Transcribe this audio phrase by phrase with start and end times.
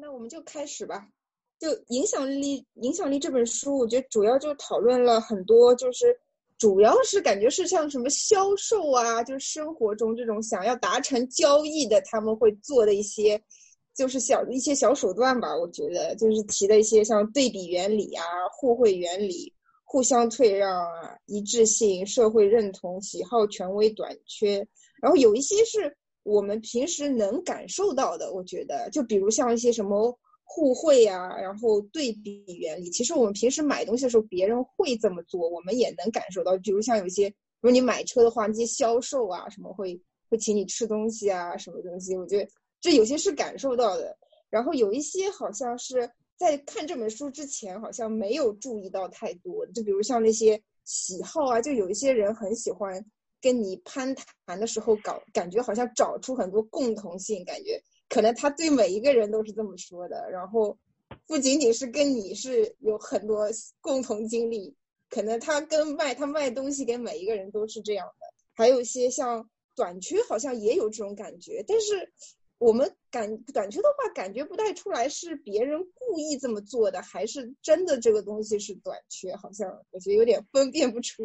[0.00, 1.08] 那我们就开始吧。
[1.58, 6.14] 就影响力，影响力这本书，我觉得主要就讨论了很多，就是
[6.58, 13.42] 主要是感觉是像什么销售啊，就是生活中这种想要达成交易的，他们会做的一些，
[13.94, 15.56] 就是小一些小手段吧。
[15.56, 18.22] 我觉得就是提的一些像对比原理啊、
[18.52, 19.50] 互惠原理、
[19.82, 24.66] 互相退让啊、一致性、社会认同、喜好、权威、短缺，
[25.00, 25.96] 然后有一些是
[26.26, 28.32] 我们平时能感受到的。
[28.34, 30.18] 我觉得就比如像一些什么。
[30.48, 36.56] 互惠呀，然后对比原理，其实我们平时买东西的时候，别人会这么做，我们也能感受到。
[36.58, 42.48] 比如像有些，比如你买车的话，那些销售啊，什么会会请你吃东西啊，什么东西，我觉得
[42.80, 44.16] 这有些是感受到的。
[44.48, 49.66] 然后有一些好像是在看这本书之前，好像没有注意到太多。
[49.74, 53.04] 就比如像那些喜好啊，就有一些人很喜欢
[53.46, 54.12] 跟你攀
[54.44, 57.80] 谈的时候，搞感觉好像找出很多共同性，感觉。
[58.08, 60.76] 可能他对每一个人都是这么说的，然后
[61.28, 63.48] 不仅仅是跟你是有很多
[63.80, 64.74] 共同经历，
[65.08, 68.26] 可能他跟卖他卖东西给每一个人都是这样的。
[68.52, 72.12] 还有一些像短缺，好像也有这种感觉，但是
[72.58, 81.24] 我们感短缺的话，感觉不太出来是别人故意这么做的，还是真的这个东西是短缺，好像我觉得有点分辨不出，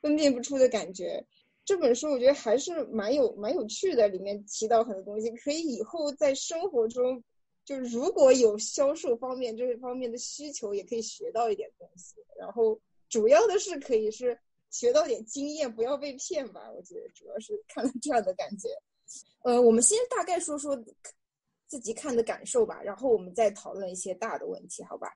[0.00, 1.26] 分辨不出的感觉。
[1.64, 7.22] 这本书我觉得还是蛮有蛮有趣的，里面提到很多东西，可以以后在生活中，
[7.64, 12.16] 就是如果有销售方面这方面的需求，也可以学到一点东西。
[12.38, 14.36] 然后主要的是可以是
[14.70, 16.70] 学到点经验，不要被骗吧。
[16.72, 18.68] 我觉得主要是看了这样的感觉。
[19.42, 20.76] 呃，我们先大概说说
[21.66, 25.14] 自己看的感受吧，然后我们再讨论一些大的问题，好吧？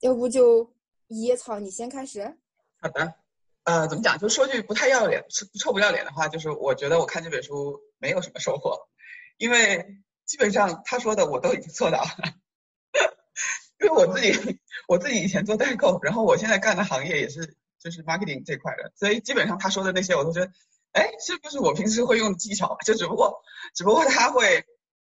[0.00, 0.70] 要不就
[1.08, 2.22] 野草你先开始。
[2.80, 3.14] 好的。
[3.70, 4.18] 呃，怎么讲？
[4.18, 8.88] 就说句不太要脸、是不臭不要脸的话，就是我觉得我看这本书没有什么收获，
[9.38, 9.86] 因为
[10.26, 12.08] 基本上他说的我都已经做到了。
[13.78, 20.50] 因为我自己，我自己以前做代购，然后我现在干的行业也是就是 marketing 这块的，所以基本上他说的那些我都觉得，
[20.90, 22.76] 哎，是不是我平时会用的技巧？
[22.84, 23.40] 就只不过，
[23.76, 24.64] 只不过他会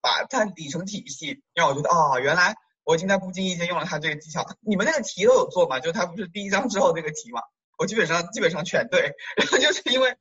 [0.02, 4.46] 把它理成体系，让我觉得哦，原来我已经在不经意间用了他这个技巧。
[4.59, 5.80] 你们那个题都有做吗？
[5.80, 7.42] 就他不是第一章之后那个题吗？
[7.81, 10.16] 我基本上基本上全对，然后就是因为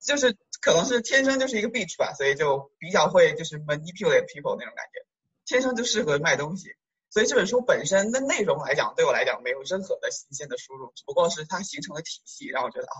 [0.00, 5.06] 就是可能是天生就是一个 bitch 吧，所以就比较会就是 manipulate people 那种感觉，
[5.46, 6.74] 天生就适合卖东西。
[7.08, 12.96] 所以这本书本身的内容来讲，对我来讲没有任何的新鲜的输入，只不过是它形成了体系，让我觉得啊，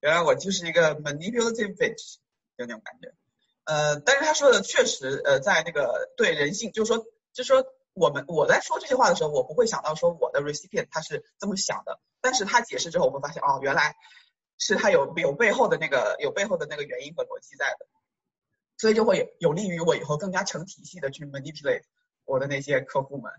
[0.00, 2.16] 原来我就是一个 manipulative bitch，
[2.56, 3.14] 有那种感觉。
[3.64, 12.00] 呃，但是他说的确实呃，在那个对人性，就是说就说我们我在说这些话的时候，我不会想到说我的 recipient 他是这么想的。
[12.20, 13.96] 但是他解释之后，我会发现哦，原来
[14.58, 17.86] 是他有有背后的那个有背后的那个原因和逻辑在的，
[18.78, 21.82] 所以就会有有利于我以后更加成体系的去 manipulate
[22.24, 23.30] 我的那些客户们，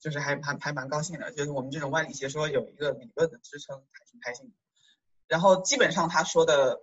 [0.00, 4.52] 就是还还还蛮高兴的，就是我们这种万里邪说有一个理论的支撑，还挺开心的。
[5.28, 6.80] 然后基本上他说的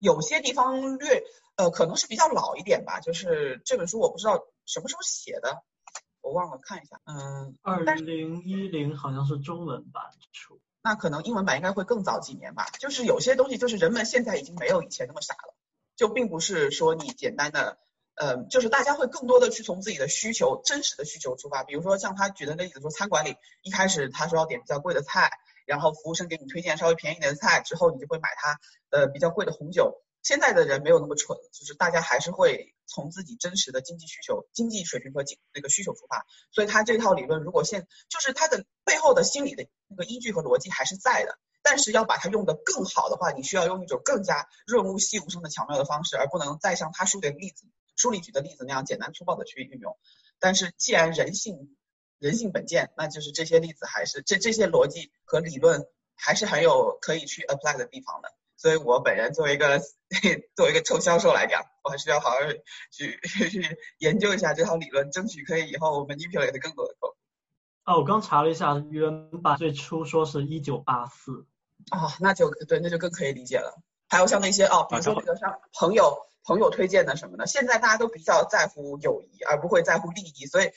[0.00, 1.22] 有些地方略
[1.54, 5.62] 呃可能是比较老一点吧，就是这本书我不知道什么时候写的。
[6.24, 12.66] 我忘了看一下，嗯，二零一零好像是中文版出，那可能英文版应该会更早几年吧。
[12.80, 15.54] 就是有些东西，就是人们现在已经没有以前那么傻了，
[15.96, 17.76] 就并不是说你简单的，
[18.14, 21.62] 呃，就是大家会更多的去从自己的需求、真实的需求出发。
[21.62, 25.30] 比如说像他举的那例子，说餐馆里一开始他说要点比较贵的菜，
[25.66, 28.58] 然后服务生给你推荐稍微便宜点的菜，之后你就会买他
[28.88, 30.00] 呃比较贵的红酒。
[30.24, 49.98] 现在的人没有那么蠢，就是大家还是会从自己真实的经济需求、经济水平和经那个需求出发，所以他这套理论如果现就是他的背后的心理的那个依据和逻辑还是在的，但是要把它用得更好的话，你需要用一种更加润物细无声的巧妙的方式，而不能再像他书里的例子、书里举的例子那样简单粗暴的去运用。
[50.38, 51.76] 但是既然人性
[52.18, 55.86] 人性本贱，那就是这些例子还是这这些逻辑和理论
[56.16, 58.32] 还是很有可以去 apply 的地方的。
[58.64, 59.78] 所以我本人作为一个
[60.56, 62.36] 作为一个臭销售来讲，我还是要好好
[62.90, 63.20] 去
[63.50, 67.14] 去研究一下这套理论，争取可以以后我们 manipulate 更多的客户。
[67.84, 71.44] 哦，我刚查了一下，原版最初说是一九八四。
[71.92, 73.82] 哦，那就对，那就更可以理解了。
[74.08, 80.70] 还有像那些哦，比如说那个像朋友朋友推荐的什么的，现在大家都比较在乎友谊，而不会在乎利益，所以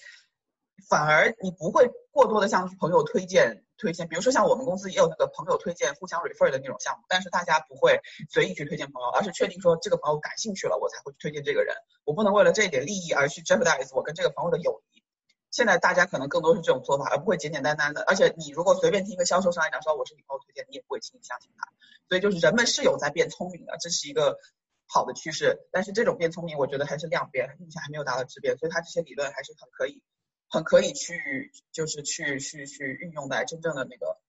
[0.90, 3.64] 反而你不会过多的向朋友推荐。
[3.80, 11.76] 推荐，比如说像我们公司也有那个朋友推荐、互相 refer 的那种项目，但是大家不会随意去推荐朋友，而是确定说这个朋友感兴趣了，我才会去推荐这个人。
[12.04, 15.04] 我不能为了这一点利益而去 jeopardize 我跟这个朋友的友谊。
[15.52, 18.02] 现在大家可能更多是这种做法，而不会简简单单的。
[18.08, 21.72] 而且你如果随便听一个销售上来讲说我是你朋友推荐，你也不会轻易相信他。
[22.10, 24.40] 所以就是人们是有在变聪明的，这是一个
[24.88, 30.02] 好的趋势，但是这种变聪明，我觉得还是量变，目前还没有达到质变，所以它这些理论还是很可以，
[30.50, 34.20] 很可以去就是去去去运用在真正的那个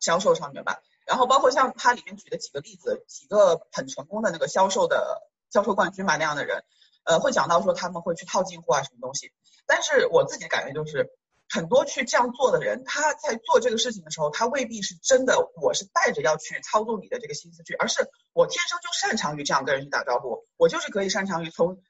[0.00, 0.82] 销售上面吧。
[1.06, 6.64] 然后包括像它里面举的几个例子，几个很成功的那个销售的销售冠军嘛那样的人，
[7.04, 9.32] 呃，会讲到说他们会去套近乎啊什么东西，
[9.66, 11.10] 但是我自己的感觉就是。
[11.54, 21.82] 很多去这样做的人，他在做这个事情的时候，他未必是真的，我是带着要去操纵你的这个心思去，而是我天生就擅长于这样跟人去打招呼，我就是可以擅长于从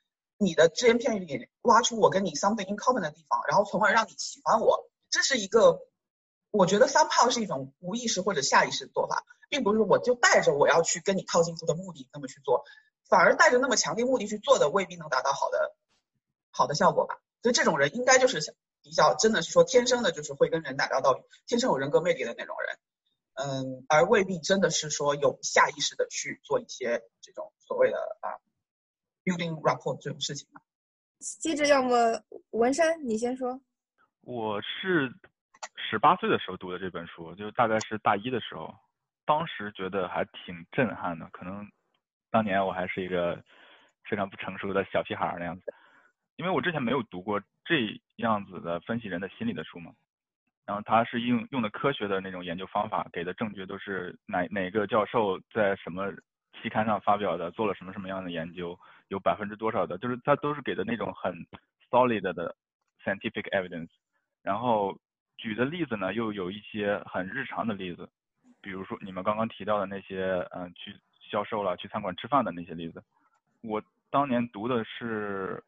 [0.43, 4.91] 你的只言片语里挖出我跟你 something in common 的地方，然后从而让你喜欢我。
[5.11, 5.81] 这是一个，
[6.51, 12.65] 我觉得三炮是一种无意识或者下意识的做法，并不是我就带着我要去跟你套近乎的目的那么去做，
[13.09, 15.75] 反而带着那么强烈目的去做的，未必能达到好的
[16.51, 17.21] 好的效果吧。
[17.43, 18.55] 所以这种人应该就是。
[18.85, 22.79] 比较真的是说天生的就是会跟人打交道，天生有人格魅力的那种人，
[23.35, 28.43] 嗯，而未必真的是说有下意识的去做一些这种所谓的啊
[29.25, 30.49] building rapport 这种事情
[31.41, 32.21] 接着，要么
[32.51, 33.61] 文山你先说。
[34.23, 35.13] 我是
[35.77, 38.75] 十八岁的时候读的这本书，就大概是大一的时候，
[39.25, 41.67] 当时觉得还挺震撼的，可能
[42.31, 43.43] 当年我还是一个
[44.09, 45.73] 非常不成熟的小屁孩那样子。
[46.37, 49.93] 因为我之前没有读过这样子的分析人的心理的书嘛，
[50.67, 56.11] 然后他是用用的科学的那种研究方法，给的证据都是哪哪个教授在什么
[56.61, 58.77] 期刊上发表的，做了什么什么样的研究，
[59.13, 61.33] 有百分之多少的，就是他都是给的那种很
[61.91, 62.57] solid 的
[63.05, 63.93] scientific evidence，
[64.43, 64.99] 然后
[65.37, 68.09] 举的例子呢又有一些很日常的例子，
[68.61, 70.97] 比如说你们刚刚提到的那些嗯去
[71.31, 73.03] 销售了去餐馆吃饭的那些例子，
[73.63, 75.63] 我当年读的是。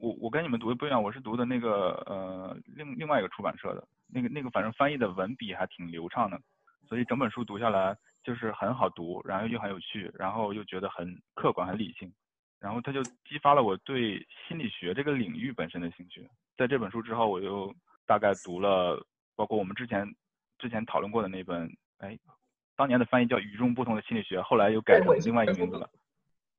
[0.00, 6.38] 我我跟你们读的不一样，我是读的那个呃另另外一个出版社的，那个那个反正翻译的文笔还挺流畅的，
[6.86, 12.12] 所以整本书读下来就是很好读，然后又很有趣，然后又觉得很客观很理性，
[12.60, 16.28] 然后它就激发了我对心理学这个领域本身的兴趣。
[16.56, 17.74] 在这本书之后，我又
[18.06, 19.04] 大概读了
[19.36, 20.06] 包括我们之前
[20.58, 22.18] 之前讨论过的那本，哎，
[22.76, 25.88] 当年的翻译叫《与众不同的心理学》，后来又改成另外一个名字了，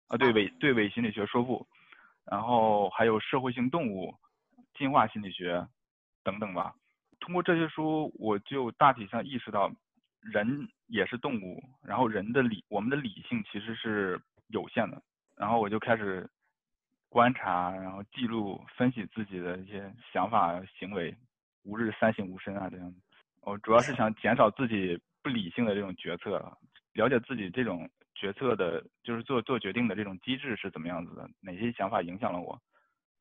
[0.08, 1.68] 啊对伪对伪心理学说不。
[2.26, 4.14] 然后还有社会性动物、
[4.78, 5.68] 进化心理学
[6.24, 6.76] 等等吧。
[7.20, 9.70] 通过这些书，我就大体上意识到，
[10.22, 15.02] 人也是动物，然后人的理，我们的理性其实是有限的。
[15.40, 16.30] 然后我就开始
[17.10, 21.16] 观察，然后记录、分析自己的一些想法、行为，
[21.64, 22.94] 吾日三省吾身啊这样。
[23.42, 26.56] 我主要是想减少自己不理性的这种决策，
[26.94, 27.90] 了解自己这种。
[28.16, 31.26] 决策的，就是做做决定的这种机制是怎么样子的？
[31.40, 32.60] 哪些想法影响了我？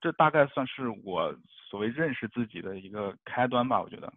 [0.01, 1.33] 这大概算是我
[1.71, 4.13] 所谓认识自己的一个开端吧，我觉得。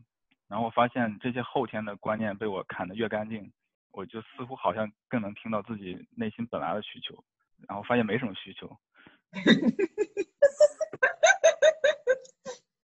[0.47, 3.47] 然后我发现这些后天的观念被我砍得越干净，
[3.91, 7.23] 我就似乎好像更能听到自己内心本来的需求。
[7.67, 8.69] 然后发现没什么需求。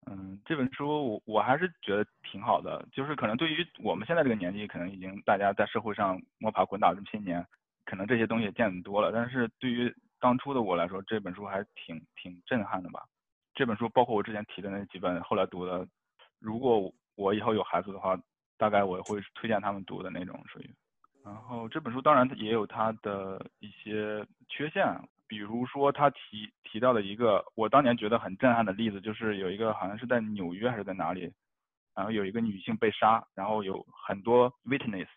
[0.07, 7.45] 嗯，这本书我我还是觉得挺好的，就是可能对于我们现在这个年纪，可能已经大家在社会上摸爬滚打这么些年。
[7.85, 13.05] 可能这些东西见得多了，但是对于当初的我来说，这本书还挺挺震撼的吧。
[13.53, 15.87] 这本书包括我之前提的那几本，后来读的，
[16.39, 18.19] 如果我以后有孩子的话，
[18.57, 20.75] 大概我会推荐他们读的那种属于。
[21.25, 24.85] 然后这本书当然也有它的一些缺陷，
[25.27, 31.33] 比如说他提提到的一个我当年觉得很震撼的例子，就是有一个好像是在纽约还是在哪里，
[31.95, 35.07] 然后有一个女性被杀，然后有很多 witness。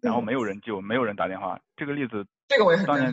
[0.00, 1.58] 然后没有人救，没有人打电话。
[1.74, 3.12] 这个例子，这个我也很当年，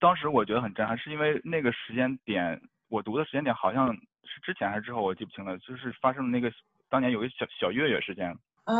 [0.00, 2.58] 当时我觉得很震撼，是因为那个时间点，
[2.88, 5.58] 我读的时间点好像是之前还是之后，我记不清了。
[5.58, 6.50] 就是发生了那个
[6.88, 8.30] 当年有个小小月月事件。
[8.64, 8.74] 啊。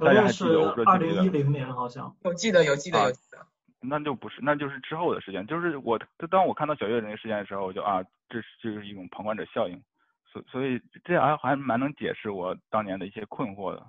[0.00, 0.84] 大家还记得？
[0.84, 2.14] 二零一零年好像。
[2.24, 3.46] 有记得，有记得，有记得。
[3.80, 5.46] 那就不是，那就是之后的事件。
[5.46, 5.98] 就是我，
[6.30, 9.80] 当我看到小月那个事件的时候，我就啊，这是这是一种旁观者效应。
[10.32, 13.86] 所所以这还还蛮能解释我当年的一些困惑的。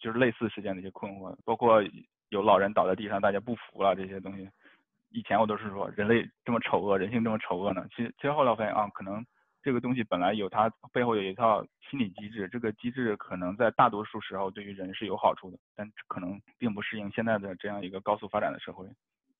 [0.00, 1.82] 就是类似事件的一些困惑，包括
[2.28, 4.46] 有老人倒在地上，大家不服了这些东西。
[5.08, 7.86] 以前我都是说人类这么丑恶，人性这么丑恶呢。
[7.96, 9.24] 其实，其实后来发现啊，可能
[9.64, 18.86] 这个东西本来有它背后有一套心理机制，这个机制可能在大多数时候对于人是有好处的，但可能并不适应现在的这样一个高速发展的社会。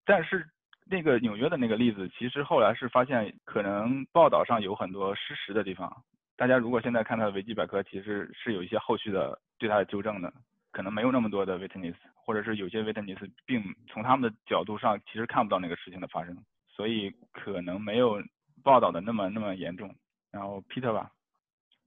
[0.06, 0.48] 但是
[0.86, 5.94] 那个纽约的那个例子，其实后来是发现可能报道上有很多失实的地方。
[6.36, 10.32] 大家如果现在看到维基百科，其实是有一些后续的对它的纠正的。
[10.72, 18.20] 可能没有那么多的 witness，或者是有些 witness 并从他们的角度上其实看不到那个事情的发生，所以可能没有
[18.64, 19.94] 报道的那么那么严重。
[20.34, 21.12] 然后 Peter 吧，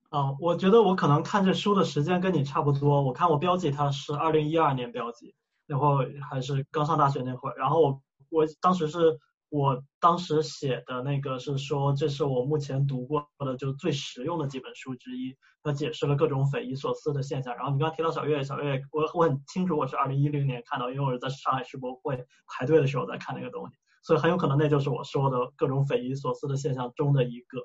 [0.09, 3.01] 啊，我觉得我可能看这书的时间跟你差不多。
[3.01, 5.35] 我看我标记它是二零一二年标记，
[5.65, 7.57] 那会儿还是刚上大学那会儿。
[7.57, 15.35] 然后我我当时是我当时写的那个是说，这是我目前读过的就最实用的几本书之一。
[15.61, 17.53] 它解释了各种匪夷所思的现象。
[17.57, 27.59] 然后你刚提到小月，小月，我我很清楚，我是二零一零年看到，因为我是在上海世博会排队的时候在看那个东西，所以很有可能那就是我说的各种匪夷所思的现象中的一个。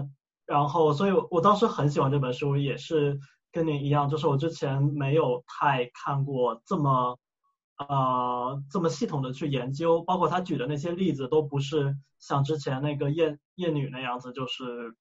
[0.00, 3.18] 那然后，所以我当时很喜欢这本书，也是
[3.52, 7.18] 跟你一样，就是我之前没有太看过这么。
[7.78, 14.96] 呃，这么系统的去研究，包括他举的那些例子，都不是像之前那个厌厌女那样子，就是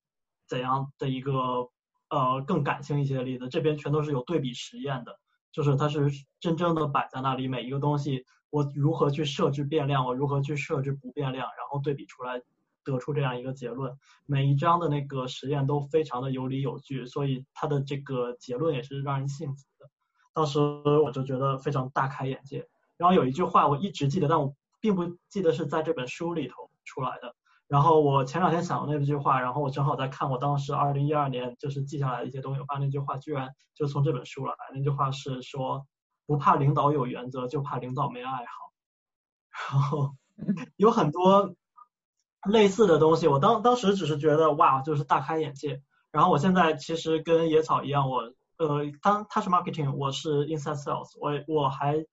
[0.45, 1.69] 怎样的一个
[2.09, 3.47] 呃更感性一些的例子。
[3.47, 5.17] 这边全都是有对比实验的，
[5.53, 6.11] 就是它是
[6.41, 12.41] 真正的摆在那里，每一个东西我如何去设置变量，我如何去设置不变量，然后对比出来
[12.85, 13.97] 得出这样一个结论。
[14.25, 19.89] 每一章的那个实验都非常的有理有据，所以它的这个结论也是让人信服的。
[20.33, 27.35] 当时我就觉得非常大开眼界，然后有一句话我一直记得，但我并不记得是在这本书里头出来的。
[27.67, 34.53] 然后我前两天想到那句话，然后我正好在看我当时二零一二年就是记下来的一些东西，我发现那句话居然就从这本书来。
[34.71, 35.87] 那句话是说，
[36.27, 38.65] 不怕领导有原则，就怕领导没爱好。
[39.71, 40.13] 然后
[40.75, 41.55] 有很多
[42.45, 45.81] 类似的东西，我当当时只是觉得哇，就是大开眼界。
[46.11, 48.33] 然后我现在其实跟野草一样，我。
[48.57, 52.05] 呃，当他是 marketing，我是 inside sales，我我还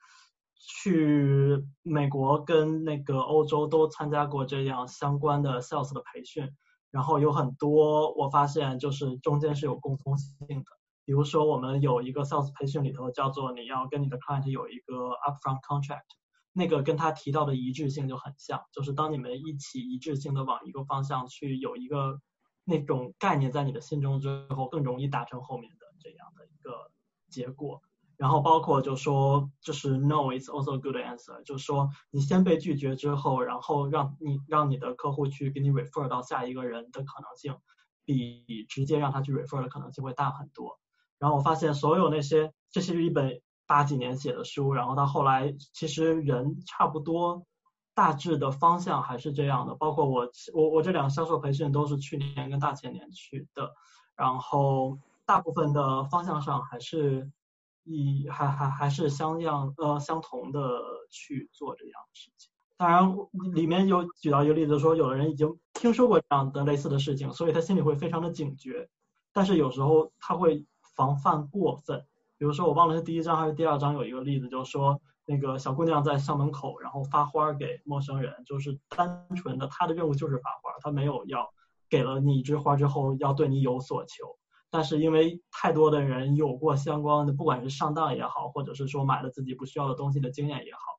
[0.56, 6.50] 去美国跟那个欧洲都参加过这样相关的 sales 的培训，
[6.90, 10.64] 然后有很多我发现就是中间是有共通性的，
[11.04, 16.02] 比如说我们有一个 sales 培训里头叫做你要跟你的 client 有一个 upfront contract，
[16.52, 22.20] 那个跟他提到的一致性就很像，就是当你们一起一致性的往一个方向去有一个
[22.64, 25.82] 那种概念在你的心中之后，更容易达成后面的。
[26.04, 26.90] 这样的一个
[27.30, 27.80] 结果，
[28.16, 37.56] 然后包括就说就是 no is also a good answer，就是说你先被拒绝之后，然后让你让你的客户去给你 refer 到下一个人的可能性，
[38.04, 40.80] 比直接让他去 refer 的可能性会大很多。
[41.20, 43.40] 然后我发现所有那些这是一本
[43.72, 47.46] 八几年写的书，然后到后来其实人差不多
[47.94, 49.74] 大致的方向还是这样的。
[49.74, 53.72] 包括我我我这两个销售培训都是去年跟大前年去的，
[54.14, 54.98] 然后。
[55.24, 57.30] 大部分的方向上还是
[57.84, 62.50] 以还还还是相样呃相同的去做这样的事情。
[62.76, 63.16] 当然
[63.54, 68.90] 里面有举到一个例子，说有的人已经听说过这样的类似的事情，所以他心里会非常的警觉。
[69.32, 72.04] 但是有时候他会防范过分。
[72.42, 81.48] 比如说我忘了是第一章还是第二章有一个例子，就是说那个小姑娘在校门口然后发花给陌生人，就是单纯的她的任务就是发花，她没有要
[81.88, 84.24] 给了你一枝花之后要对你有所求。
[84.70, 90.91] 但是因为太多的人有过相关的，不管是上当也好，或者是说买了自己不需要的东西的经验也好，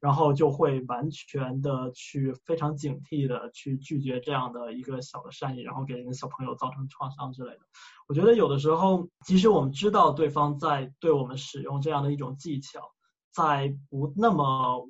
[0.00, 7.60] 然后就会完全的去非常警惕的去拒绝这样的一个小的善意，然后给人的小朋友造成创伤之类的。
[8.06, 12.92] 我觉得有的时候，即使我们知道对方在对我们使用这样的一种技巧，
[13.32, 14.88] 在不那么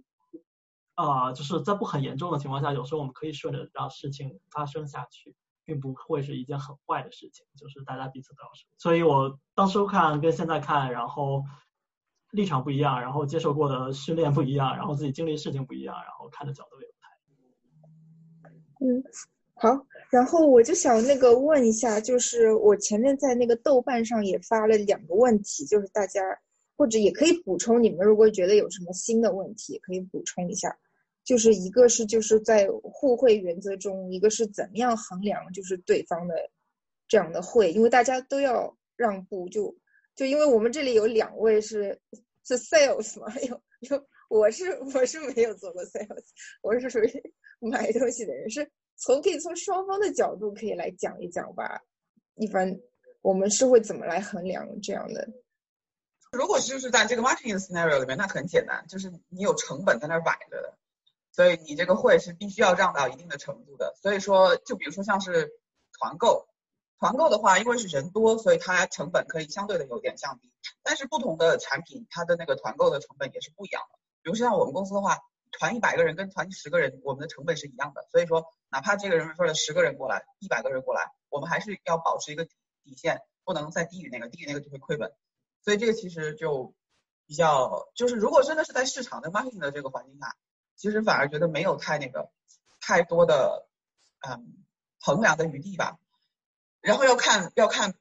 [0.95, 5.35] 啊，就是在不很严重的情况下，有时候我们可以顺着让事情发生下去。
[5.65, 8.67] 并不会是一件很坏的事情，就是大家彼此都要受。
[8.79, 11.45] 所以我当初看跟现在看，然后
[12.32, 17.08] 立场不一样，然后接受过的训练不一样，然后自己经历事情不一样，然后看的角度也不太。
[18.80, 19.02] 嗯，
[19.54, 26.20] 好，然后我就想那个问一下，就是我前面在那个豆瓣上也发了两个问题，就是大家
[26.76, 30.76] 或者也可以补充，你们如果觉得有什么新的问题，可以补充一下。
[31.25, 36.35] 就是一个是就是在互惠原则中，一个是怎么样衡量就是对方的
[37.06, 39.75] 这样的会，因为大家都要让步，就
[40.18, 41.96] 就因为我们这里有两位是
[42.44, 46.25] 是 sales 嘛，有有我是我是没有做过 sales，
[46.60, 47.32] 我是属于
[47.70, 51.80] 买东西的人，是从可以从双方的角度可以来讲一讲吧。
[52.34, 52.80] 一般
[53.22, 55.28] 我们是会怎么来衡量这样的？
[56.32, 60.76] 如果就是在这个 marketing scenario 里面，那很简单，就是你有成本在那儿摆着的。
[61.30, 63.94] 所以你这个会是必须要让到一定的程度的。
[64.02, 65.48] 所以说，就比如说像是
[65.92, 66.48] 团购，
[66.99, 70.52] 团购的话，因为是人多，所以它成本可以相对的有点降低。
[70.83, 73.99] 但是不同的产品，它的那个团购的成本也是不一样的。
[74.23, 75.19] 比如像我们公司的话，
[75.52, 78.07] 团一百个人跟团十个人，我们的成本是一样的。
[78.11, 82.45] 所以说，哪怕这个人 refer 了十个人过来，一百个人过来，我们还是要保持一个
[82.83, 85.12] 底线，不能再低于那个，低于那个就会亏本。
[85.62, 86.75] 所以这个其实就
[87.26, 90.35] 比较，就是如果真的是在市场的 marketing 的这个环境下。
[90.81, 92.31] 其实反而觉得没有太那个
[92.81, 93.67] 太多的
[94.21, 94.64] 嗯
[95.00, 95.99] 衡量的余地吧，
[96.88, 97.92] 然后要看要看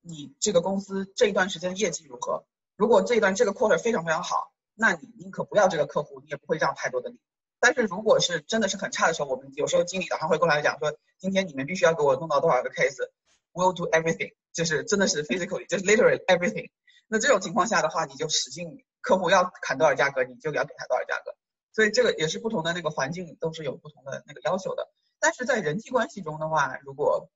[0.00, 2.44] 你这个公司这一段时间的业绩如何。
[2.76, 7.18] 如果这一段这个 quarter 非常非常好，那你宁可不要这个客户，你也不会让太多的利。
[7.58, 16.70] 但是如果是真的是很差的时候，我们有时候经理早上会过来讲说，今天你们必须要给我弄到多少个 case，will do everything，就是真的是 physically，就是 literally everything。
[17.08, 21.34] 那这种情况下的话，你就使劲，客户要砍多少价格，你就要给他多少价格。
[21.72, 24.88] 所以这个也是不同的那个环境都是有不同的那个要求的。
[25.18, 27.28] 但是在人际关系中的话，如果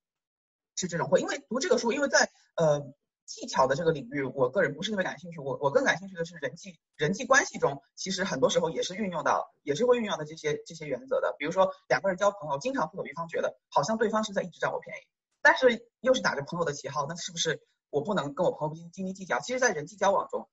[0.77, 2.93] 是这种会，因为读这个书，因为在呃
[3.25, 5.41] 技巧的这个领域，我个人不是特别感兴趣。
[5.41, 11.35] 我我更感兴趣的是人际人际关系中，其实很多时候也是运用到，也是会运用到这些这些原则的。
[11.39, 15.01] 比如说两个人交朋友，经常会有一方觉得好像对方是在一直占我便宜，
[15.41, 17.61] 但是又是打着朋友的旗号，那是不是？
[17.91, 20.49] 我不能跟我朋友斤斤斤计较，其实，在人际交往中，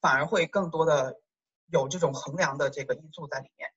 [0.00, 1.20] 反而会更多的
[1.68, 3.70] 有这种衡量的这个因素在里面。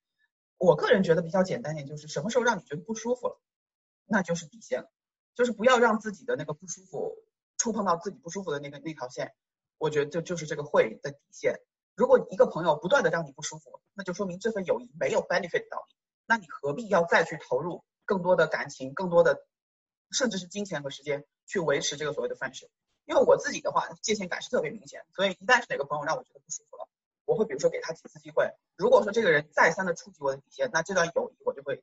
[0.58, 3.40] 我个人觉得比较简单点，就是什么时候让你觉得不舒服了，
[4.04, 4.90] 那就是底线了，
[5.34, 7.16] 就是不要让自己的那个不舒服
[7.56, 9.34] 触碰到自己不舒服的那个那条线。
[9.78, 11.60] 我觉得这就是这个会的底线。
[11.94, 15.94] 如果一个朋友不断的让你不舒服，那就说明这份友谊没有 benefit 到你，
[16.26, 19.46] 那你何必要再去投入更多的感情、更多的
[20.10, 22.68] 甚至是金钱和时间去维持这个所谓的 friendship？
[23.04, 26.88] 因为我自己的话，界限感是特别明显，所以一旦是哪个朋友让我觉得不舒服了，
[27.26, 28.50] 我会比如说给他几次机会。
[28.76, 31.82] 如果说这个人再三的触及我的底线，那这段友谊我就会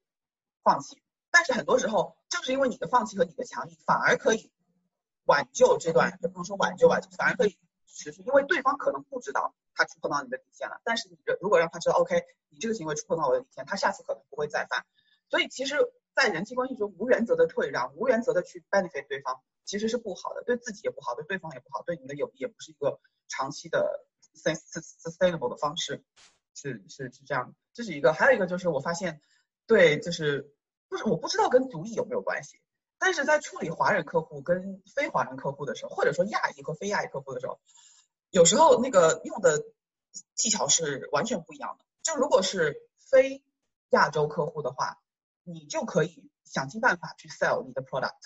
[0.64, 1.02] 放弃。
[1.42, 4.52] 但是很多时候，正是因为你的放弃和你的强硬，反而可以
[5.26, 7.58] 挽救这段，也不能说挽救吧，反而可以
[7.88, 10.80] 持续，因为对方可能不知道他触碰到你的底线了。
[10.84, 14.86] 但是你如果让他知道，OK，你这个行为触碰到我的底线，他下次可能不会再犯。
[15.32, 15.78] 所以其实，
[16.14, 19.42] 在人际关系中，无原则的退让，无原则的去 benefit 对方。
[19.66, 24.06] 其实是不好的，对自己也不好，对对方也不好，对你的友谊也不是一个长期的
[24.36, 26.04] sustainable 的方式，
[26.54, 27.56] 是是是这样。
[27.74, 29.22] 这是一个，还有一个就是我发现，
[29.66, 30.54] 对，就是
[30.92, 32.60] 不是我不知道跟族裔有没有关系，
[33.00, 37.62] 但是在处理华人客户跟非华人客户的时候，或者说亚裔和非亚裔客户的时候，
[38.30, 39.64] 有时候那个用的
[40.36, 41.86] 技巧是完全不一样的。
[42.04, 42.76] 就如果是
[43.10, 43.42] 非
[43.92, 44.98] 亚洲客户的话，
[45.44, 48.20] 你就可以想尽办法去 sell 你的 product。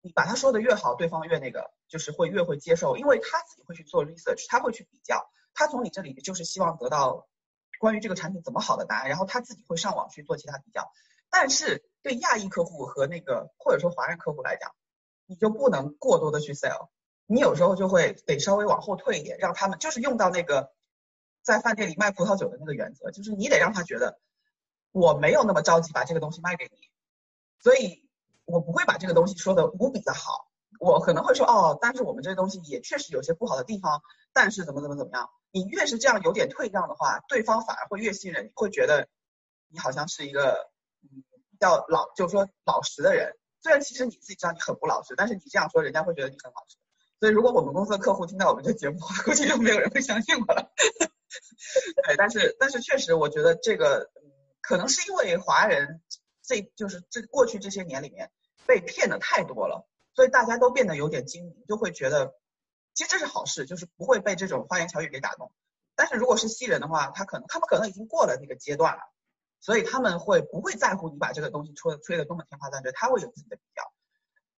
[0.00, 7.28] 你把他说的越好，对方越那个，就是会越会接受，因为他自己会去做 research，他会去比较，他从你这里就是希望得到
[7.78, 10.90] 关于这个产品怎么好的答案，然后他自己会上网去做其他比较。
[11.30, 14.72] 但是对亚裔客户和那个或者说华人客户来讲，
[15.26, 16.88] 你就不能过多的去 sell，
[17.26, 20.72] 你有时候就会得稍微往后退一点，让他们就是用到那个
[21.42, 24.18] 在饭店里卖葡萄酒的那个原则，就是你得让他觉得
[24.92, 26.78] 我没有那么着急把这个东西卖给你，
[27.60, 28.04] 所以。
[28.50, 30.48] 我不会把这个东西说的无比的好，
[30.80, 34.00] 我可能会说哦，但是我们这个东西也确实有些不好的地方，
[34.32, 39.06] 但是怎么怎么怎么样，你越是这样有点退让的话，对方反而会越信任，你会觉得
[39.68, 40.70] 你好像是一个
[41.60, 43.36] 较老，就是说老实的人。
[43.62, 46.76] 虽然其实你自己知道你很不老实，但是你这样说，人家会觉得你很老实。
[47.20, 50.72] 所以如果我们公司的客户听到我们这节目， 估计就没有人会相信我了。
[52.06, 54.10] 对，但是但是确实，我觉得这个，
[54.60, 56.00] 可能是因为华人
[56.42, 58.30] 这就是这过去这些年里面。
[58.66, 62.34] 被骗的太多了，所以大家都变得有点精明，就会觉得
[62.92, 65.50] 其实这是好事，就是不会被这种花言巧语给打动。
[65.96, 69.00] 但是如果是西人的话，他可能他们可能已经过了那个阶段了，
[69.60, 73.82] 所以他们会不会在乎你把这个东西吹吹的多么天花乱坠，他会有自己的比较。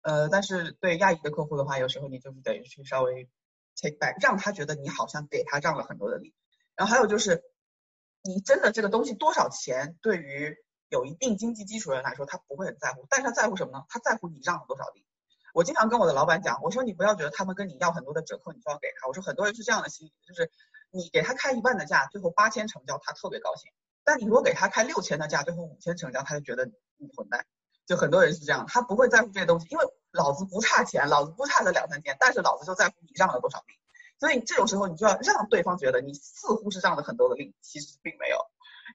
[0.02, 3.28] 呃，但是对亚裔的客户的话，有时候你就是得去稍微
[3.76, 6.34] take back，让他觉得你好像给他让了很多的利。
[6.74, 7.42] 然后还有就是，
[8.22, 10.56] 你真的这个东西多少钱，对于。
[10.90, 13.84] 有一定经济基础的人来说，他不会很在乎，但是他在乎什么呢？
[13.88, 15.06] 他在乎你让了多少利。
[15.54, 19.06] 我经常跟我的老板讲，我说你不要觉得他们跟你要很多的折扣，你就要给他。
[19.06, 20.50] 我说很多人是这样的心理，就是
[20.90, 23.70] 你给他开一半的价，最后八千成交，他特别高兴；
[24.04, 27.46] 但你如果给他开六千的价，最后五千成交，他就觉得你混蛋。
[27.86, 33.74] 就很多人是这样，他不会在乎这些东西，因为老子不差钱，老子不差这两三千，但是老子就在乎你让了多少利。
[34.18, 38.38] 所以这种时候，你就要让对方觉得你似乎是让了很多的利，其实并没有。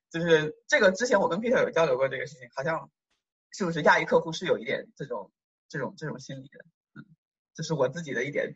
[0.10, 2.90] 就是这个之前我跟 Peter 有交流过这个事情，好像
[3.52, 5.32] 是不是亚裔客户是有一点这种
[5.68, 7.04] 这种这种心理的，嗯，
[7.54, 8.56] 这是我自己的一点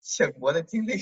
[0.00, 0.96] 浅薄的经历。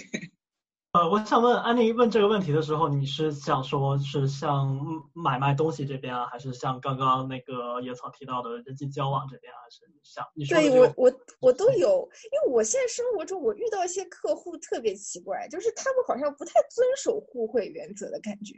[0.92, 4.76] 呃，我想问安妮问这个问题的时候，你是想说是像
[5.12, 10.58] 买卖东西这边啊，还是像刚刚那个野草提到的人际交往这边，还是想你说？
[10.58, 18.54] 对我我我都有，因为我现在生活中我遇到一些客户特别奇怪，就是他们好像不太遵守互惠原则的感觉，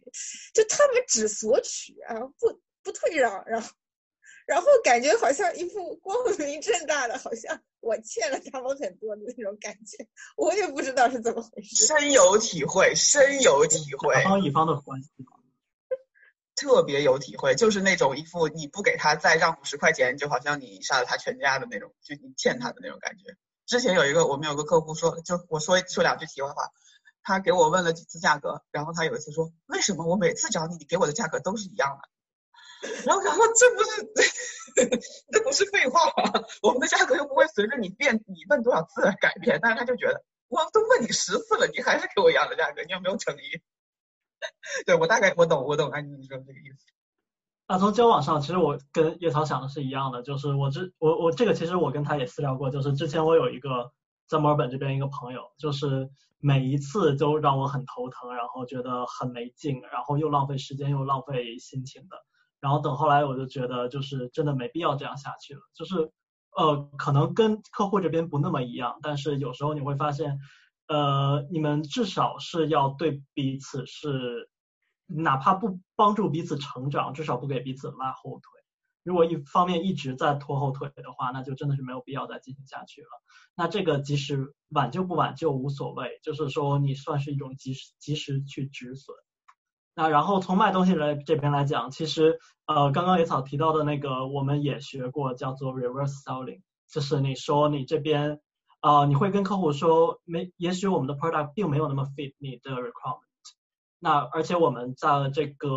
[0.54, 3.68] 就他们只索取啊，不不退让，然后。
[4.46, 11.86] 然后感觉好像一副光明正大的，好像我欠了他们很多的那种感觉，我也不知道是怎么回事。
[11.86, 14.14] 深有体会，深有体会。
[14.14, 15.08] 甲方乙方的关系，
[16.54, 23.36] 特别有体会，就是那种一副你不给他再让五十块钱，就好像你杀了他全家的那种，就你欠他的那种感觉。
[23.66, 26.70] 之前有一个我们有个客户说，就我说说两句题外话，
[27.22, 32.08] 他给我问了几次价格，然后他有一次说，为什么我每次找你，你给我的价格都是一样的？
[33.06, 34.02] 然后然后这不是
[35.30, 36.42] 这不是废话吗？
[36.62, 39.60] 我们的价格又不会随着你变，你问多少次而改变。
[39.62, 43.62] 但是他就觉得，我都问你十次了，你还是给我一样的价格，你有没有诚意？
[44.84, 46.86] 对我大概我懂我懂安妮你说这个意思。
[47.68, 53.92] 那从交往上，其实我跟叶草想的是一样的，就是我之我我这个其实我跟他也私聊过，就是之前我有一个
[54.26, 62.16] 在墨尔本这边一个朋友，就是每一次都让我很头疼，然后觉得很没劲，然后又浪费时间又浪费心情的。
[62.62, 66.10] 然后等后来我就觉得就是真的没必要这样下去了，就是
[66.56, 70.38] 呃可能跟客户这边不那么一样，但是有时候你会发现，
[70.88, 74.48] 呃你们至少是要对彼此是。
[75.14, 78.44] 哪怕不帮助彼此成长，至少不给彼此拉后腿。
[79.02, 83.08] 如果一方面一直在拖后腿的话，那就真的是没有必要再进行下去了。
[83.54, 89.14] 那这个即使挽救不挽救无所谓，就是说你算是一种及时及时去止损。
[89.94, 98.40] 那然后从卖东西来这边来讲，其实呃刚刚野草提到的那个我们也学过，叫做 reverse selling，就是你说你这边
[98.80, 103.20] 啊你会跟客户说没，也许我们的 product 并没有那么 fit 你的 requirement。
[103.98, 105.68] 那而且我们在这个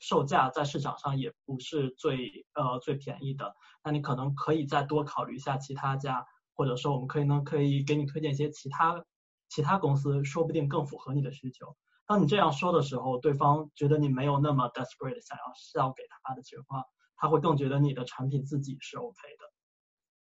[0.00, 3.54] 售价在市场上也不是最呃最便宜的，
[3.84, 9.04] 那你可能可以再多考虑一下其他家，或者说我们可以呢可以给你推荐一些其他
[9.48, 11.76] 其他公司，说不定更符合你的需求。
[12.06, 16.84] 当你这样说的时候，对方觉得你没有那么 desperate 想要是要给他的情况，
[17.16, 19.44] 他会更觉得你的产品自己是 OK 的，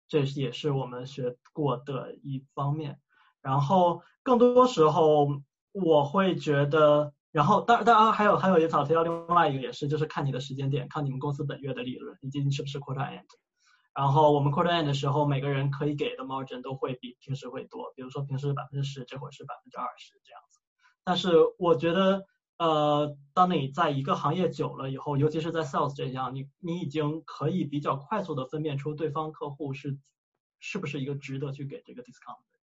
[0.07, 2.99] 这也是我们学过的一方面。
[3.41, 5.27] 然后更多时候
[5.71, 7.13] 我会觉得。
[7.33, 13.25] 然后，当当然还有还有一条提到另外一个也是，就是看你的时间点，看你们公司本月的利润以及你是不是 quarter end。
[13.95, 20.59] 然后我们 quarter end 的时候，每个人可以给的 margin 都会比平时会多，比如说平时百分之十，这会是百分之二十这样子。
[21.03, 22.25] 但是我觉得，
[22.57, 29.97] 呃，当你在一个行业久了以后，尤其是在 sales 这样，你你已经可以比较快速的分辨出对方客户是
[30.59, 32.53] 是不是一个值得去给这个 discount 的。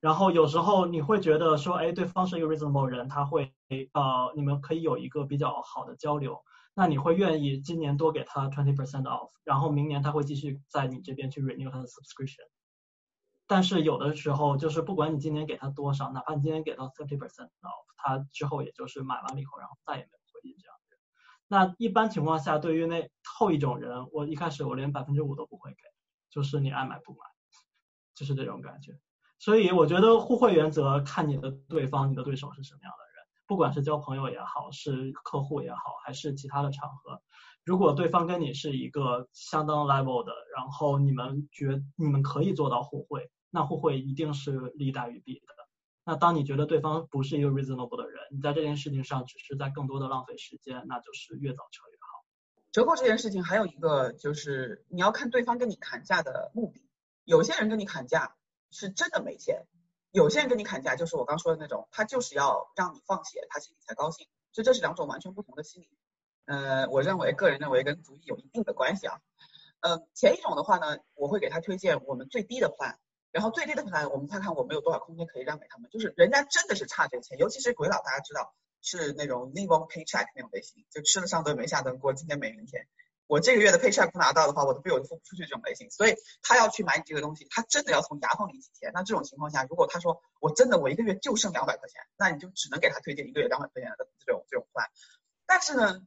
[0.00, 3.54] 然后有时候你会觉得说，哎，对方是一个 reasonable 人，他会
[3.94, 6.44] 呃，你们可以有一个比较好的交流，
[6.74, 12.44] 那你会愿意今年多给他 twenty percent off，然后明年他会继续在你这边去 renew 他的 subscription。
[13.46, 21.00] 但是有的时候就是不管你今年给他多少，哪怕你今年给到 thirty percent off，他之后也就是买完了以后，然后再也没有回应这样的人。
[21.46, 25.82] 那一般情况下，对于那后一种人，我一开始我连百分之五都不会给，
[26.30, 27.18] 就是你爱买不买，
[28.14, 28.98] 就是这种感觉。
[29.38, 37.20] 所以我觉得互惠原则看你的对方，你的对手是什么样的人，不管是交朋友也好，是客户也好，还是其他的场合，
[37.62, 45.46] 如果对方跟你是一个相当 level 的，然后你们觉你们可以做到互惠，那互惠一定是利大于弊的。
[46.04, 52.24] 那当你觉得对方不是一个 reasonable 的人，你在这件事情上只是在更多的浪费时间，那就是越早撤越好。
[52.72, 56.90] 折扣这件事情还有一个就是你要看对方跟你砍价的目的，
[57.22, 58.34] 有些人跟你砍价。
[58.76, 59.68] 是真的没钱，
[60.10, 64.26] 有些人跟你砍价，就是我刚说的那种，他就是要让你放血，他心里才高兴。
[64.50, 65.88] 所以这是两种完全不同的心理。
[66.46, 69.20] 呃，我认为个人认为跟主意有一定的关系啊。
[69.78, 72.96] 呃，前一种的话呢，我会给他推荐我们最低的 plan，
[73.34, 75.90] 然后最低的 plan 我们看看我们有多少空间可以让给他们。
[75.90, 82.86] 就是人家真的是差这个钱，尤其是鬼佬，大家知道是那种 live on paycheck 那种类型，就吃了上顿没下顿，过今天没明天。
[83.26, 88.92] 我这个月的 paycheck 不拿到的话，我的费用付不出去这种类型，所以他要去买你这个东西，他真的要从牙缝里挤钱。
[88.94, 94.86] 那这种情况下，如果他说我真的我一个月就剩两百块钱，那你就只能给他推荐一个月两百块钱的这种这种 plan。
[95.44, 96.06] 但是呢，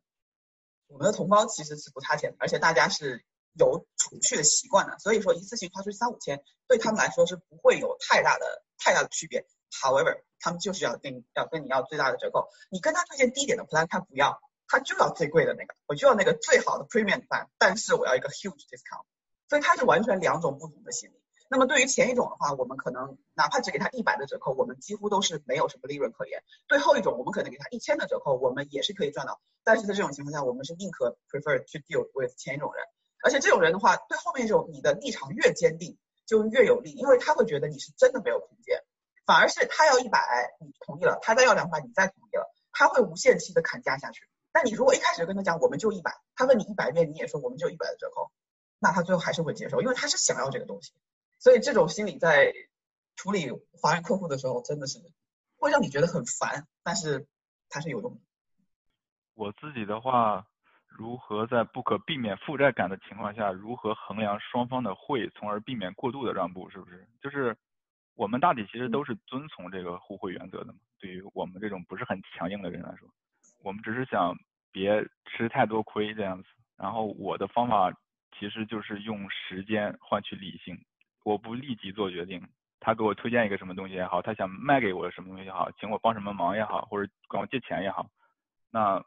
[0.87, 3.25] 我们的同胞其实是不差钱的，而且大家是
[3.57, 9.45] 有储蓄的习惯的，所以说一次性花出三五千，对他们来说是不会有太大的太大的区别。
[9.71, 14.39] However，他们就是要跟要跟你要最大的折扣，你跟他推荐低点的 plan，他不要。
[14.69, 19.05] 他就要最贵的那个，我就要那个最好的 premium plan，但是我要一个 huge discount，
[19.47, 21.23] 所以它是完全两种不同的心理。
[21.49, 26.43] 那么对于前一种的话，我们可能哪怕只给他一百的折扣，我们几乎都是没有什么利润可言。
[26.67, 29.39] 对后一种，我们可能给他一千的折扣，我们也是可以赚到。
[29.63, 32.83] 但是在这种情况下，我们是宁可 prefer to deal with 前一种人，
[33.27, 38.81] 而且这种人的话，对后面这种你的立场越坚定，就越有利，因为他会觉得你是真的没有空间，
[39.25, 44.29] 反而是他要一百，你同意了，他再要两百，你再同意了，他会无限期的砍价下去。
[44.53, 48.31] 那你如果一开始就跟他讲我们就一百，他问你一百遍你也说我们就一百的折扣，
[48.79, 50.93] 那他最后还是会接受，因为他是想要这个东西。
[51.37, 52.53] 所以这种心理在
[53.17, 54.99] 处理华人客户的时候真的是
[55.57, 57.27] 会让你觉得很烦，但是
[57.67, 58.21] 它是有用的。
[59.33, 60.47] 我自己的话，
[60.97, 67.07] 如何在不可避免负债感的情况下，如何衡量双方的会，从而避免过度的让步，是不是？
[67.21, 67.55] 就是
[68.15, 70.79] 我们大体其实都是遵从这个互惠原则的嘛。
[70.99, 73.07] 对于我们这种不是很强硬的人来说，
[73.63, 74.36] 我们只是想。
[74.69, 76.49] 别吃太多亏这样子。
[76.77, 77.91] 然后我的方法
[78.38, 80.77] 其实就是用时间换取理性，
[81.23, 82.39] 我不立即做决定。
[82.79, 88.07] 他给我推荐一个什么东西也好，他想卖给我什么东西也好，请我帮什么忙也好，或者管我借钱也好，
[88.69, 89.03] 那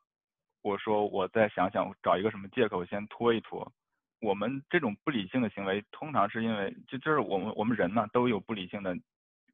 [0.62, 3.72] 我说我再想想，找一个什么借口先拖一拖。
[4.20, 8.94] 我们这种不理性的行为，通常是因为就就是我们我们人呢都有不理性的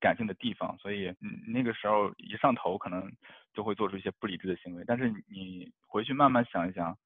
[0.00, 1.14] 感性的地方，所以
[1.46, 3.08] 那个时候一上头可能
[3.54, 4.82] 就会做出一些不理智的行为。
[4.84, 6.98] 但是你回去慢慢想一想，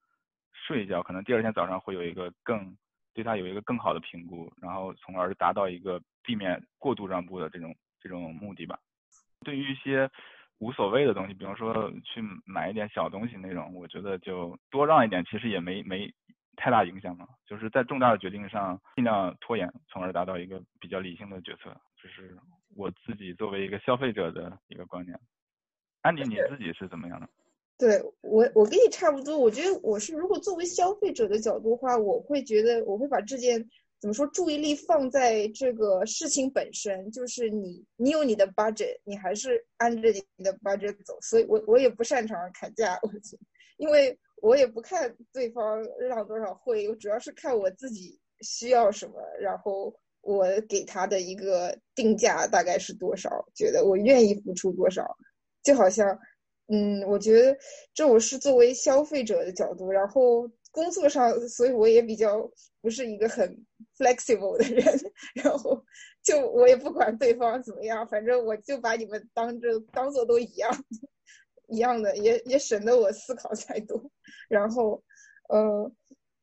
[0.51, 2.75] 睡一觉，可能第二天早上会有一个更
[3.13, 8.79] 对他有一个更好的评估，然后从而达到一个避免过度让步的这种这种目的吧。
[9.45, 10.09] 对于一些
[10.61, 16.09] 无所谓的东西，比方说去买一点小东西那种，我觉得就多让一点，其实也没没。
[16.57, 21.75] 太大影响嘛，就是在重大的决定上尽量拖延，从而达到一个比较理性的决策。
[21.95, 22.37] 就是
[22.75, 25.17] 我自己作为一个消费者的一个观念。
[26.01, 27.27] 安迪，你自己是怎么样的？
[27.79, 29.39] 对我，我跟你差不多。
[29.39, 33.67] 我觉得我是，如果作为消费者的角度的话，我会觉得我会把这件
[34.01, 41.17] 怎么说，注意力放在这个事情本身，就是你，你有你的 budget，你还是按着你的 budget 走。
[41.21, 43.09] 所以我我也不擅长砍价，我，
[43.77, 44.19] 因为。
[44.43, 55.15] 我也不看对方让多少会，我主要是看我自己需要什么，然后我给他的一个定价大概是多少，觉得我愿意付出多少，
[55.61, 56.17] 就好像，
[56.69, 57.55] 嗯，我觉得
[57.93, 62.49] 这我是作为消费者的角度，然后工作上，所以我也比较
[62.81, 63.65] 不是一个很
[63.97, 64.83] flexible 的人，
[65.35, 65.85] 然后
[66.23, 70.85] 就我也不管对方怎么样，反正我就把你们当着当做都一样。
[71.67, 74.11] 一样的，也也省得我思考太多。
[74.49, 75.01] 然后，
[75.47, 75.89] 呃，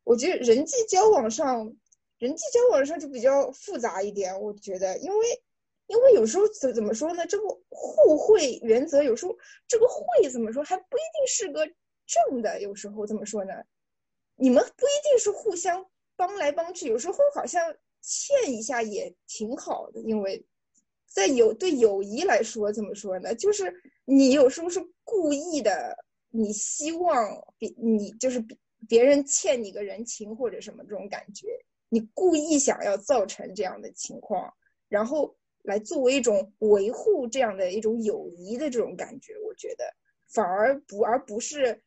[0.04, 1.70] 我觉得人际交往上，
[2.16, 4.40] 人际交往上就比较复杂一点。
[4.40, 5.42] 我觉得，因为，
[5.86, 7.26] 因为有时候怎怎么说呢？
[7.26, 11.66] 这个互惠原则有时候这个惠怎么说还不一定是个
[12.06, 12.62] 正的。
[12.62, 13.52] 有时候怎么说呢？
[14.34, 15.84] 你们不一定是互相
[16.18, 20.02] 帮来帮去，有时候好像欠一下也挺好的。
[20.02, 20.44] 因为
[21.06, 23.34] 在友对友谊来说，怎么说呢？
[23.34, 23.72] 就是
[24.04, 24.86] 你有时候是。
[25.10, 25.96] 故意的，
[26.28, 31.46] 你希望别你就是别别人欠你个人情或者什么这种感觉，
[31.88, 34.52] 你故意想要造成这样的情况，
[34.86, 39.84] 然后来作为一种维护这样的一种友谊的这种感觉，我觉得
[40.28, 41.82] 反而不而不是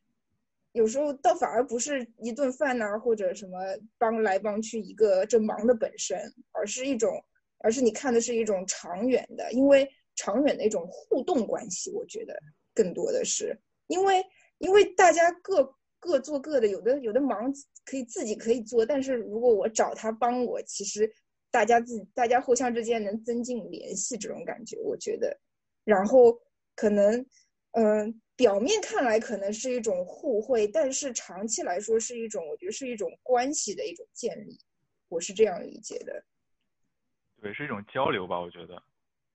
[0.72, 3.58] 有时候倒反而不是一顿饭呐或者什么
[3.98, 6.18] 帮来帮去一个这忙的本身，
[6.52, 7.22] 而是一种
[7.58, 12.34] 而是你看的是一种长远的，因为长远的一种互动关系，我觉得。
[12.74, 13.54] 更多的是
[13.88, 14.24] 因为，
[14.56, 15.62] 因为大家各
[16.00, 17.52] 各做各的，有的有的忙
[17.84, 21.12] 可以自己可以做，但是如果我找他帮我，其实
[21.50, 25.38] 大家自大家互相之间能增进联系，这种感觉我觉得，
[25.84, 26.34] 然后
[26.74, 27.22] 可能
[27.72, 34.58] 嗯，表面看来可能是一种互惠，但是长期来说是一种，我觉得是一种关系的一种建立，
[35.08, 36.24] 我是这样理解的。
[37.40, 38.82] 对，是一种交流吧，我觉得。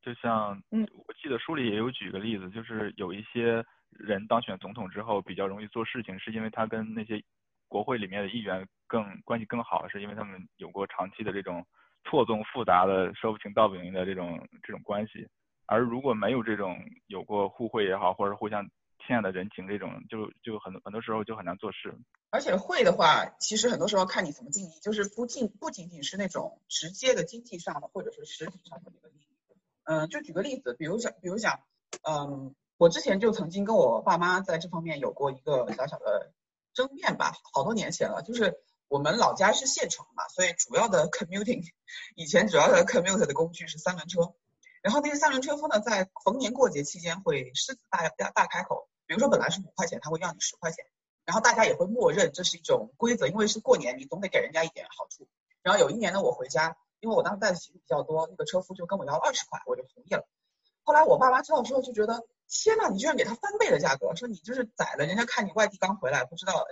[0.01, 7.23] 就像，嗯，我记得书里也有举个例子，就是有一些人当选总统之后比较容易做事情，是因为他跟那些
[7.69, 11.65] 国会里面的议员更关系更好，是因为他们有过长期的这种
[12.03, 15.25] 错综复杂的说不清道不明的这种这种关系。
[15.65, 18.65] 而如果没有这种有过互惠也好，或者互相
[19.05, 21.97] 欠的人情这种，就就很多很多时候就很难做事。
[22.29, 29.27] 而且会的话，其实很多时候看你怎么定义，就是不仅不仅仅是那种直接的经济上的，或者是实体上的那个利益。
[29.85, 31.61] 嗯，就举个例子，比如讲，比如讲，
[32.03, 36.33] 嗯，我之前就曾经跟我爸妈在这方面有过一个小小的
[36.73, 38.21] 争辩吧，好多年前了。
[38.21, 41.63] 就是我们老家是县城嘛，所以主要的 commuting，
[42.15, 44.33] 以前主要的 commute 的工具是三轮车。
[44.87, 50.85] 然后那些三轮车夫呢，在逢年过节期间会狮子大大大开口，比如说本来是五块钱，他会要你十块钱，
[51.25, 55.27] 然后大家也会默认这是一种规则，因为是过年，你总得给人家一点好处。
[55.61, 56.77] 然后有一年呢，我回家。
[56.99, 60.27] 因为我当时带的行李比较多，那个车夫就跟我要二十块，我就同意了。
[60.81, 66.65] 后来我爸妈知道之后就觉得，天呐，你居然给他翻倍的价格，说你就是宰了，人家看你外地刚回来，不知道，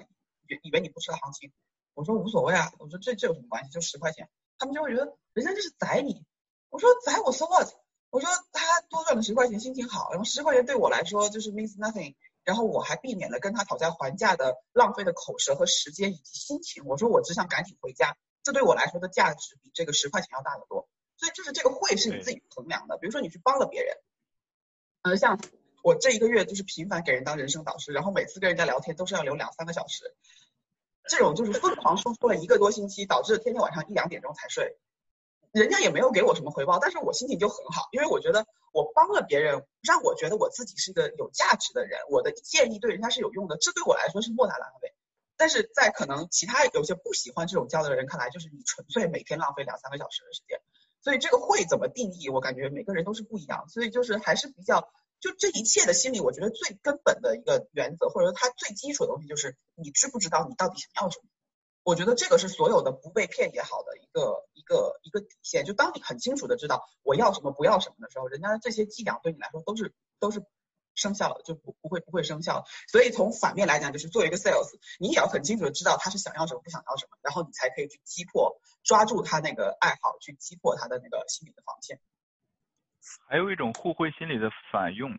[0.50, 1.54] 以以为你不知道行情。
[1.94, 4.28] 我说无所谓啊，我说这这有什么关系，就十块钱。
[4.58, 6.26] 他们就会觉得人家这是宰你。
[6.70, 7.70] 我说宰我 so what？
[8.16, 12.16] 我说他多赚了十块钱，心情好，然后十块钱对我来说就是 means nothing。
[12.46, 16.86] 然后我还避免了跟他讨价还价的浪费的口舌和时间以及心情。
[16.86, 18.16] 我说我只想赶紧回家。
[18.42, 22.98] 这对我来说的价值比这个十块钱要大得多，所以就是这个会是你自己衡量的。
[22.98, 23.98] 比如说你去帮了别人，
[25.02, 25.38] 呃，像
[25.84, 30.16] 我这一个月就是频繁给人当人生导师，然后每次跟人家聊天都是要留两三个小时，
[31.10, 34.78] 这种就是疯狂输出了一个多星期，导致天天晚上一两点钟才睡。
[35.62, 44.94] 人家也没有给我什么回报，但是我心情就很好，因为我觉得我帮了别人，让我觉得我自己是一个有价值的人，我的建议对人家是有用的，这对我来说是莫大的安慰。
[45.38, 50.60] 但是在可能其他有些不喜欢这种交流的人看来，就是你纯粹每天浪费两三个小时的时间。
[51.02, 53.70] 所以这个会怎么定义，我感觉每个人都是不一样。
[53.70, 54.92] 所以就是还是比较，
[55.22, 61.30] 就这一切的心理，我觉得最根本的一个原则，或者说它最基础的东西，就是你知不知道你到底想要什么。
[61.84, 65.64] 我觉得这个是所有的不被骗也好的一个个一个底线。
[65.64, 70.44] 就当你很清楚的知道我要什么不要什么的时候，人家的这些伎俩对你来说都是都是
[70.96, 72.66] 生效的，就不不会不会生效。
[72.88, 82.00] 所以从反面来讲，就是作为一个 sales，你也要很清楚的知道他是想要什么不想要什么，然后你才可以去击破，抓住他那个爱好，去击破他的那个心理的防线。
[83.30, 85.12] 还有一种互惠心理的反用，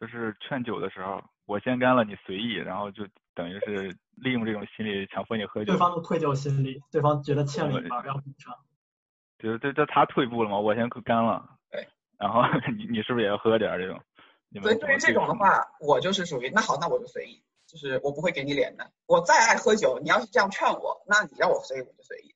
[0.00, 3.96] 就是劝酒的时候，我先干了，你随意，然后就等于是。
[4.16, 8.56] 利用这种心理强迫你喝酒，对方的愧疚心理，对方觉得欠了一半要补偿。
[9.46, 11.48] 就是这这他退步了嘛，我先干了。
[11.70, 11.86] 对。
[12.18, 12.42] 然后
[12.76, 14.02] 你你是不是也要喝点这种？
[14.60, 18.90] 所以对于这种的话，我就是属于那好，那我就随意，就是我不会给你脸的。
[19.06, 22.34] 我再爱喝酒，你要是这样劝我，那你让我随意我就随意。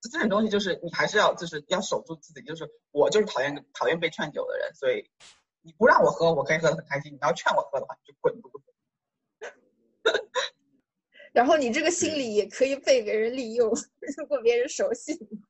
[0.00, 5.10] 这这种东西就是你还是要就是要守住自己，就是我就是讨厌讨厌被劝酒的人，所以
[5.60, 7.12] 你不让我喝，我可以喝的很开心。
[7.12, 8.72] 你要劝我喝的话，你就滚犊子。
[11.32, 13.68] 然后你这个心理也可以被别人利用，
[14.16, 15.42] 如果别人熟悉你。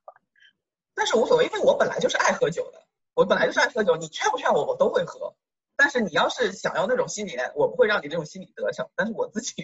[0.98, 2.82] 但是无所谓，因为我本来就是爱喝酒的，
[3.14, 5.36] 我本来就是爱喝酒，你劝不劝我，我都会喝。
[5.76, 8.90] 但是你要是想要那种心理，我不会让你这种心理得逞。
[8.96, 9.54] 但是我自己，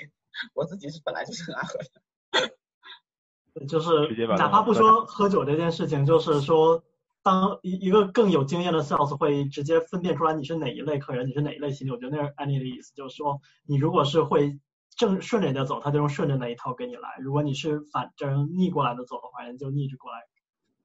[0.55, 3.66] 我自己是本来就是很爱喝的。
[3.66, 3.90] 就是
[4.38, 6.85] 哪怕不说喝酒这件事情，就是说，
[7.25, 11.90] 当一一个更有经验的 sales 会直接分辨出来你是哪一类客人，你是哪一类心理。
[11.90, 14.61] 我觉得那是安妮的意思，就是说你如果是会。
[14.97, 17.16] 正顺着的走，他就用顺着那一套给你来。
[17.18, 20.18] 如果你是反正逆过来的走的话，人就逆着过来。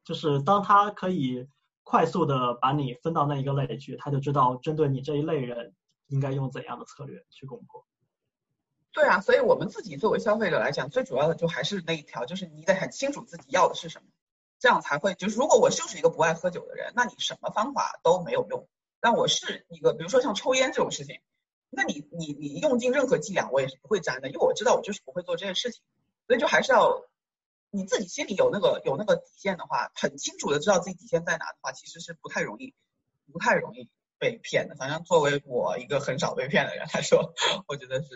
[0.10, 1.48] 就是当他可以
[1.84, 5.76] 快速的把你分到那一个类去，他就知道针对你这一类人
[6.08, 7.86] 应该用怎样的策略去攻破。
[8.92, 14.08] 对啊，所以我们自己作为消费者来讲，最主要的就还是那一条，就是你得很清楚自己要的是什么，
[14.58, 15.14] 这样才会。
[15.14, 18.68] 就是如果我就是一个不爱喝酒的人，那你什么方法都没有用。
[19.00, 21.20] 但我是一个，比如说像抽烟这种事情。
[21.70, 25.84] 那你你你用尽任何伎俩，我也是不会沾的，因为我知道我就是不会做这件事情，
[26.26, 27.06] 所以就还是要
[27.72, 32.74] 你自己心里有那个有那个底线的话，很清楚的知道自己底线在哪的话，其实是不太容易
[33.32, 34.76] 不太容易被骗的。
[34.76, 37.34] 反正作为我一个很少被骗的人来说，
[37.68, 38.10] 我觉得是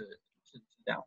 [0.44, 1.04] 是是这样。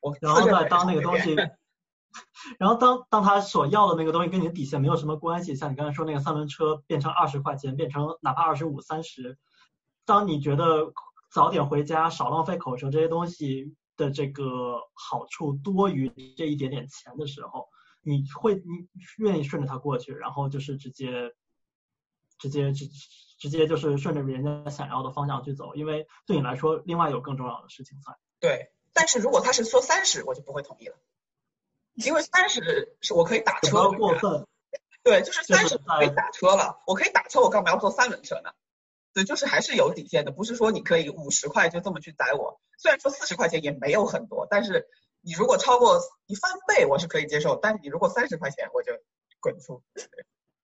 [0.00, 1.34] 我然后呢当那个东西，
[2.58, 9.38] 然后当当他所要的那个东西跟你的底线没有什么关系，像你刚才说那个三轮车变成二十块钱，变成哪怕二十五三十，
[10.04, 10.92] 当你觉得。
[11.32, 17.68] 早点回家，少浪费口舌，这些东西的这个好处多于这一点点钱的时候，
[18.00, 21.34] 你会你愿意顺着它过去，然后就是直接
[22.38, 22.88] 直接直
[23.38, 28.16] 直接就是顺着人家想要的方向去走，因为对你来说，另外有更重要的事情在。
[28.40, 30.96] 对，但是如果他是说三十，我就不会同意了，
[31.94, 33.90] 因为三十是我可以打车。
[33.90, 34.46] 过分。
[35.02, 38.52] 对，就是三十可以打车了，我可以打车，我干嘛要坐三轮车呢？
[39.12, 42.60] 对，就是还是有底线的，不是说你可以五十块就这么去宰我。
[42.78, 44.86] 虽然说四十块钱也没有很多，但是
[45.20, 47.56] 你如果超过一翻倍，我是可以接受。
[47.56, 48.92] 但是你如果三十块钱，我就
[49.40, 49.82] 滚出。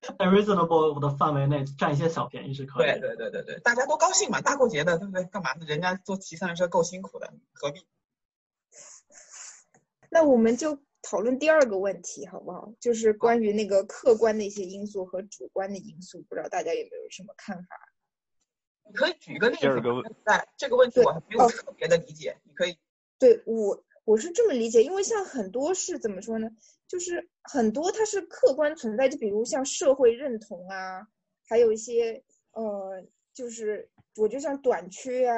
[0.00, 2.86] 在 reasonable 的范围内占一些小便宜是可以。
[2.86, 5.24] 对对对对对，大家都高兴嘛，大过节的，对不对？
[5.24, 5.66] 干嘛呢？
[5.66, 7.84] 人家坐骑三轮车够辛苦的，何必？
[10.08, 12.72] 那我们就讨论第二个问题好不好？
[12.78, 17.85] 就是关于那个客观的一些因素和主观的因素，不知道大家有没有什么看法？
[18.88, 22.76] 你可以举一个例子，在这个问题我还没有特别的理解，你可以。
[23.18, 26.48] 对我我是这么理解，因为像很多是怎么说呢？
[26.86, 31.06] 就是很多它是客观存在，就比如像社会认同啊，
[31.48, 32.22] 还有一些
[32.52, 35.36] 呃，就是我就像短缺啊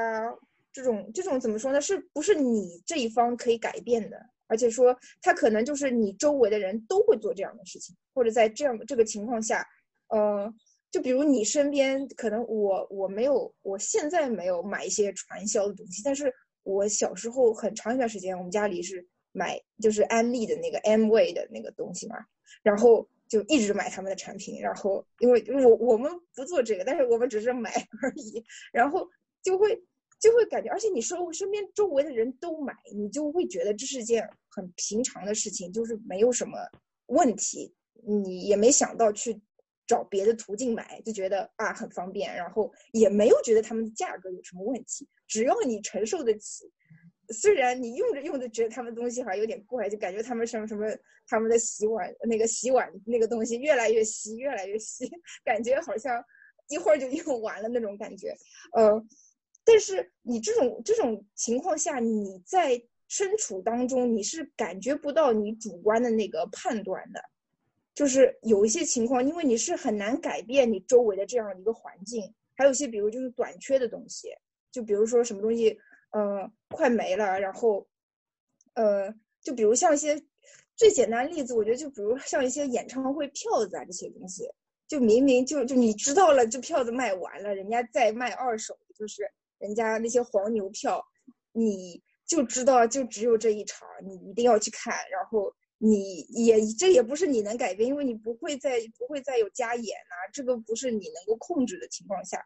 [0.73, 1.81] 这种这种怎么说呢？
[1.81, 4.19] 是不是你这一方可以改变的？
[4.47, 9.67] 而且说他可能就是你周围的人都会做这样的事情，或者在这样这个情况下，
[10.09, 10.53] 呃。
[10.91, 22.17] 就比如你身边可能我我没有我现在没有买一些传销的东西，但是我小时候很长一段时间我们家里是买就是安利的那个 M 味的那个东西嘛，
[22.63, 27.71] 然后就一直买他们的产品，然后因为我我们不做这个，但是我们只是买
[28.03, 28.43] 而已，
[28.73, 29.07] 然后
[29.43, 29.79] 就会
[30.19, 36.59] 就会感觉，而且你说我身边周围的人都买，你就会觉得这是件很平常的事情，就是没有什么
[37.09, 37.75] 问题，
[38.07, 39.39] 你也没想到去。
[39.89, 46.71] 找别的途径买就觉得啊很方便，然后也没有觉得他们的价格有什么问题，只要你承受得起，
[47.31, 50.87] 虽然你用着用着觉得他们东西好像有点怪，就感觉他们什么什么
[51.27, 55.11] 他们的洗碗那个洗碗那个东西越来越稀，越来越稀，
[55.43, 56.23] 感觉好像
[56.69, 58.37] 一会儿就用完了那种感觉。
[58.75, 59.03] 呃，
[59.65, 62.79] 但是你这种这种情况下，你在
[63.09, 67.23] 身处当中，你是感觉不到你主观的那个判断的。
[67.99, 74.29] 就是有一些情况，因为你是很难改变你周围的这样一个环境，还有一些比如就是短缺的东西，
[74.71, 75.77] 就比如说什么东西，
[76.11, 77.89] 呃，快没了，然后，
[78.75, 80.23] 呃，就比如像一些
[80.77, 84.49] 最简单例子，我觉得就比如像一些演唱会票子啊这些东西，
[84.87, 89.29] 就明明就就你知道了这票子卖完了，人家再卖二手，就是
[89.59, 91.05] 人家那些黄牛票，
[91.51, 95.53] 你就知道就只有这一场，你一定要去看，然后。
[95.79, 102.45] 你也这也不是你能改变，因为你不会再不会再有加演啊，这个不是你能够控制的情况下，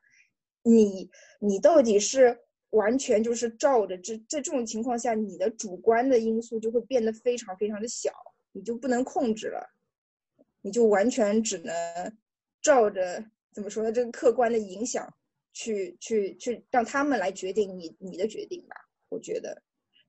[0.62, 1.11] 你
[1.41, 2.39] 你到底是
[2.70, 8.11] 完全就是照着这在这种情况下，你的主观的因素就会变得非常非常的小，
[8.53, 9.66] 你就不能控制了，
[10.61, 11.74] 你就完全只能
[12.61, 13.91] 照着怎么说呢？
[13.91, 15.11] 这个客观的影响
[15.55, 18.76] 去去去让他们来决定你你的决定吧，
[19.09, 19.62] 我觉得。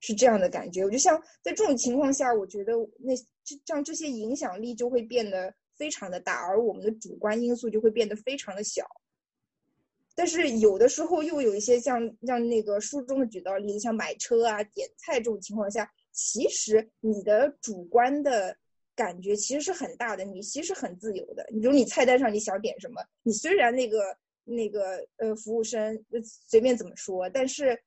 [0.06, 8.84] 是这样的感觉，我就像在这种情况下，我觉得那这像这些影响力就会变得非常的大，而我们的主观因素就会变得非常的小。
[10.14, 18.54] 但是有的时候又有一些像像那个书中的举到例子，像买车啊、点菜这种情况下，其实你的主观的
[18.94, 21.48] 感觉其实是很大的，你其实很自由的。
[21.50, 26.04] 你比如你菜单上你想点什么，你虽然那个那个呃服务生
[26.50, 27.80] 随便怎么说，但是。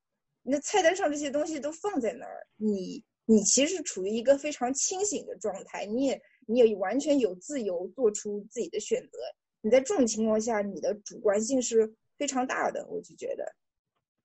[0.49, 9.17] 那菜单上这些东西都放在那儿，你你其实处于一个非常清醒的状态，你也你也完全有自由做出自己的选择。
[9.59, 13.55] 你在这种情况下，你的主观性是非常大的，我就觉得，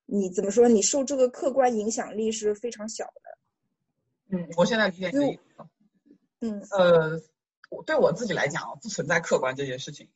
[0.07, 0.69] 你怎么说？
[0.69, 4.37] 你受这个客观影响力是非常小的。
[4.39, 5.41] 嗯，我现在理解你。
[6.41, 7.21] 嗯呃，
[7.85, 10.09] 对我自己来讲，不存在客观这件事情，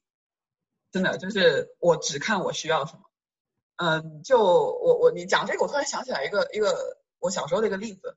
[0.93, 3.03] 真的就是我只看我需要什么。
[3.77, 8.17] 嗯，就我我你讲这个，我突然想起来一个一个我小时候的一个例子，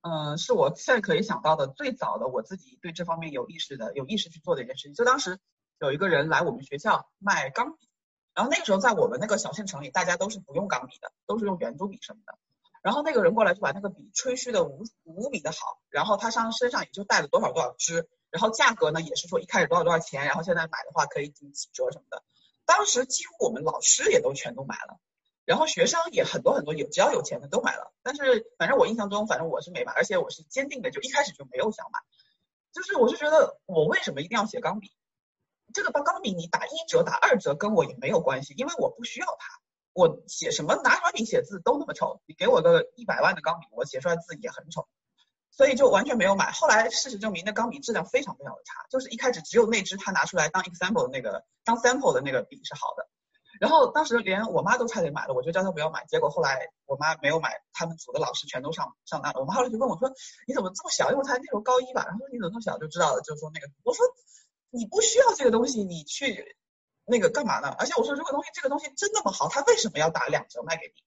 [0.00, 4.94] 嗯，是我现在可以想到的最早的我自己对这方面有意识的有意识去做的一件事情。
[4.94, 5.38] 就当时
[5.80, 7.88] 有一个人来我们学校卖钢笔，
[8.34, 12.38] 然后那个时候在我们那个小县城里，大家都是不用钢笔的，都是用圆珠笔什么的。
[12.82, 22.22] 然后那个人过来就把那个笔吹嘘的无无比的好，然后他上身上也就带了多少多少支，然后价格呢也是说一开始多少多少钱，然后现在买的话可以抵几折什么的。
[22.66, 24.98] 当时几乎我们老师也都全都买了，
[25.44, 32.00] 然后学生也很多很多有只要有钱的都买了，但是反正我印象中，反正我是没买，而且我是坚定的就一开始就没有想买，
[32.72, 34.92] 就是我是觉得我为什么一定要写钢笔？
[35.72, 39.60] 这个钢钢笔你打一折打二折跟我也没有关系，因为我不需要它，
[39.92, 44.88] 我写什么拿什么笔写字都那么丑，你给我个一百万的钢笔，我写出来字也很丑。
[45.56, 46.50] 所以就完全没有买。
[46.50, 53.08] 后来事实证明，那钢笔质量非常非常的差，就是一开始只有那支他拿出来当 example 的那个当 sample 的那个笔是好的。
[53.58, 56.04] 然后当时连我妈都差点买了，我就叫她不要买。
[56.04, 59.40] 结果后来我妈没有买，他们组的老师全都上上当了。
[59.40, 60.12] 我妈后来就问我说
[60.46, 61.10] ：“你怎么这么小？
[61.10, 64.04] 因为她那时候高一吧。”然后说：“你怎么这么小就知道了？”就是说那个，我说
[64.68, 66.54] ：“你不需要这个东西，你去
[67.06, 67.74] 那个干嘛呢？
[67.78, 71.02] 而且我说，如果东西这个东西真那么好，他为什么要打两折卖给你？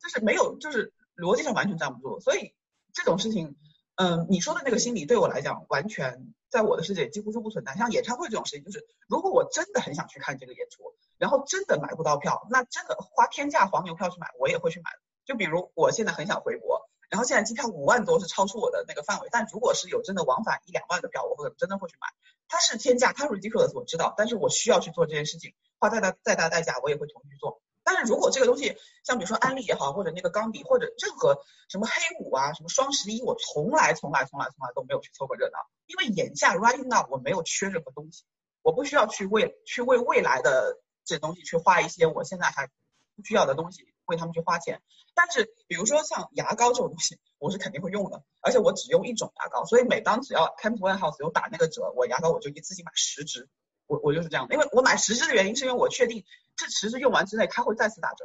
[0.00, 2.20] 就是没有，就是逻辑上完全站不住。
[2.20, 2.54] 所以
[2.96, 3.56] 这种事情。
[3.96, 7.74] 嗯，你说的那个心理对我来讲，完全在我的世界几乎是不存在。
[7.76, 10.82] 像演唱会这种事情，就是如果我真的很想去看这个演出，
[11.18, 14.90] 然后真的买不到票，那真的花天价黄牛票去买，我也会去买。
[15.24, 22.08] 就比如我现在很想回国，然后现在机票五万多是超出我的那个范围，但如果是有真的往返一两万的票，我会真的会去买。
[22.48, 27.60] 它是天价，它是 ridiculous，我知道，但是我需要去做这件事情，花再大再大代价，我也会同意去做。
[27.88, 38.24] 但是如果这个东西，像比如说安利也好，或者那个钢笔，或者任何什么黑五啊，什么双十一，我从来从来从来从来都没有去凑过热闹，因为眼下 right now 我没有缺任何东西，
[38.62, 42.66] 我不需要去为去为未来的这东西去花一些我现在还
[43.14, 44.82] 不需要的东西为他们去花钱。
[45.14, 53.48] 但是比如说像牙膏这种东西，我是肯定会用的，而且我只用一种牙膏，所以每当只要 c a m p One House 有打那个折，我牙膏我就一次性买十支。
[53.86, 56.24] 我我就是这样的，因为我买十支的原因是因为我确定
[56.56, 58.24] 这十支用完之内它会再次打折，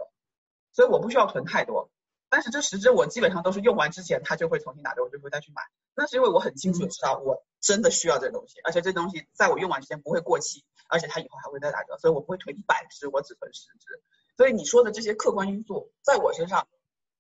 [0.74, 1.92] 所以我不需要囤太多。
[2.30, 5.62] 但是这十支我基本上都是用完之前它就会重新打折，我就会再去买。
[5.96, 14.02] 那是因为我很清楚的知道我真的需要这东西，而且这东西在我用完之前不会过期，而且它以后还会再打折，所以我不会囤一百支，我只囤十支。
[14.38, 16.68] 所以你说的这些客观因素在我身上，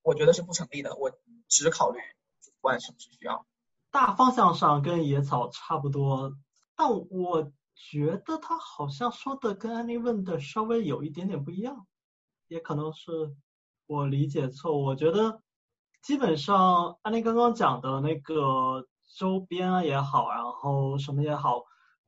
[0.01, 0.95] 我觉得是不成立的。
[0.95, 1.11] 我
[1.47, 1.99] 只考虑
[2.41, 3.45] 主观是不是需要。
[3.91, 6.33] 大方向上跟野草差不多，
[6.75, 7.51] 但我。
[7.89, 11.87] 觉得他好像说的跟安妮问的稍微有一点点不一样，
[12.47, 13.11] 也可能是
[13.87, 14.77] 我理解错。
[14.77, 15.41] 我觉得
[16.03, 21.63] 基本上安妮刚刚讲的那个周边也好，然后什么也好，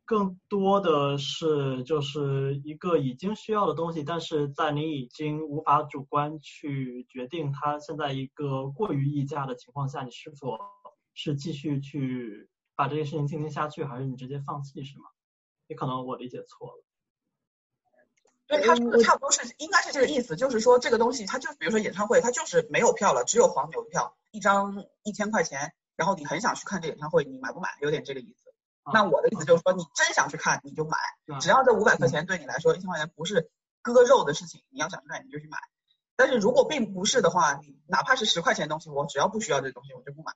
[0.06, 10.58] 更多的是就是一个已经需要的东西，但是在你已经无法主观去决定它现在一个过于溢价的情况下，你是否
[11.16, 15.06] 是继续去把这件事情进行下去，还是你直接放弃，是吗？
[15.74, 16.84] 也可能我理解错了。
[18.46, 27.70] 对，他说的差不多是应该是这个意思，就是说这个东西，它就比如说演唱会，它就是没有票了，只有黄牛票，一张一千块钱，然后你很想去看这演唱会，你买不买？
[27.82, 28.54] 有点这个意思。
[28.94, 30.98] 那我的意思就是说，你真想去看，你就买，
[31.40, 33.50] 只要这五百块钱对你来说，一千块钱不是
[33.82, 35.58] 割肉的事情，你要想去看你就去买。
[36.16, 40.34] 但是如果并不是的话，你哪怕是十块钱东西，我只要不需要这东西，我就不买。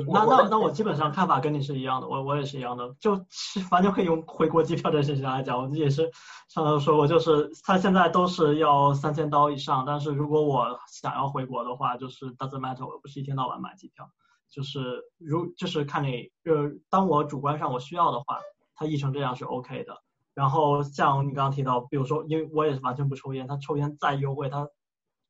[0.00, 6.10] 那那那我基本上看法跟你是一样的，我我也是一样的，就是完全可以用回国机票这事情来讲，我也是
[6.48, 14.08] 上头说过，就是他现在都是要三千刀以上，但是如果我想要回国的话，就是 doesn't matter，我不是一天到晚买机票，
[14.50, 18.38] 就是如就是看你呃，当我主观上我需要的话，
[18.74, 19.96] 他译成这样是 OK 的。
[20.34, 24.66] 然后像你刚刚提到，比如说因为我也是完全不抽烟，他抽烟再优惠，他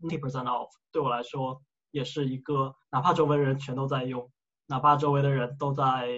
[0.01, 1.61] twenty percent off 对我来说
[1.91, 4.31] 也是一个，哪怕周围人全都在用。
[4.67, 6.09] 哪怕周围的人都在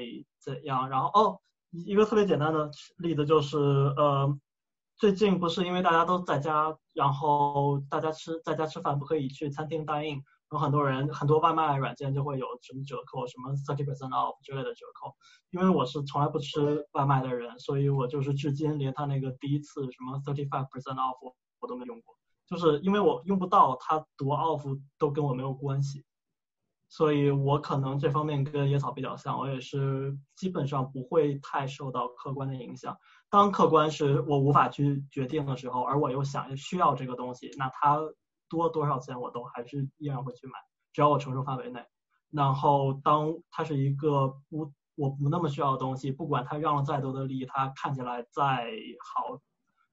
[0.41, 1.41] 怎样，然后哦，
[1.73, 4.39] 一个特别简单的例子就是，呃，
[4.97, 10.23] 最近不是因为大家都在家，然后大家吃在家吃饭不可以去餐厅 dine in，
[10.53, 15.13] 有很多人很多外卖软件就会有什么折扣，什么 thirty percent off 之类的折扣。
[15.51, 22.17] 因为我是从来不吃外卖的人，所以我就是至今连他那个第一次什么 thirty five percent off 我都没用过，
[22.47, 26.06] 就是因为我用不到，他多 off 都跟我没有关系。
[26.97, 32.97] 所以我可能这方面跟野草比较像，我也是基本上不会太受到客观的影响。
[33.29, 38.01] 当客观是我无法去决定的时候，而我又想需要这个东西，那它
[38.49, 40.55] 多多少钱我都还是依然会去买，
[40.95, 41.85] 只要我承受范围内。
[42.31, 48.71] 然后当它是一个不我不那么需要的东西，不管它让了再多的利益，它看起来再
[49.15, 49.39] 好，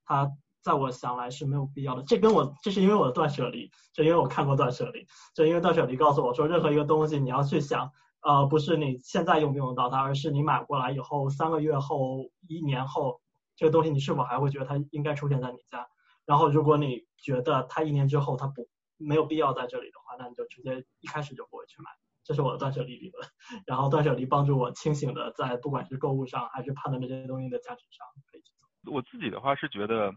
[0.06, 0.32] 它。
[0.64, 5.06] 在我想来是没有必要的，这跟我这是因为我的断舍离，就因为我看过断舍离，
[5.36, 7.92] 就因为断舍离告诉我说，任何一个东西你要去想，
[8.22, 13.20] 呃，不是你现在用不用到它，而是你买过来以后三个月后、一年后，
[13.58, 15.86] 这个东西你是否还会觉得它应该出现在你家？
[16.26, 21.90] 然后如果你觉得它一年之后它不没有必要在这里的话，那你就直接一开始就不会去买。
[22.24, 23.28] 这是我的断舍离理论，
[23.66, 28.94] 然后断舍离帮助我清醒的在不管是购物上还是判断这些东西的价值上可以去做。
[28.94, 30.14] 我自己的话是觉得。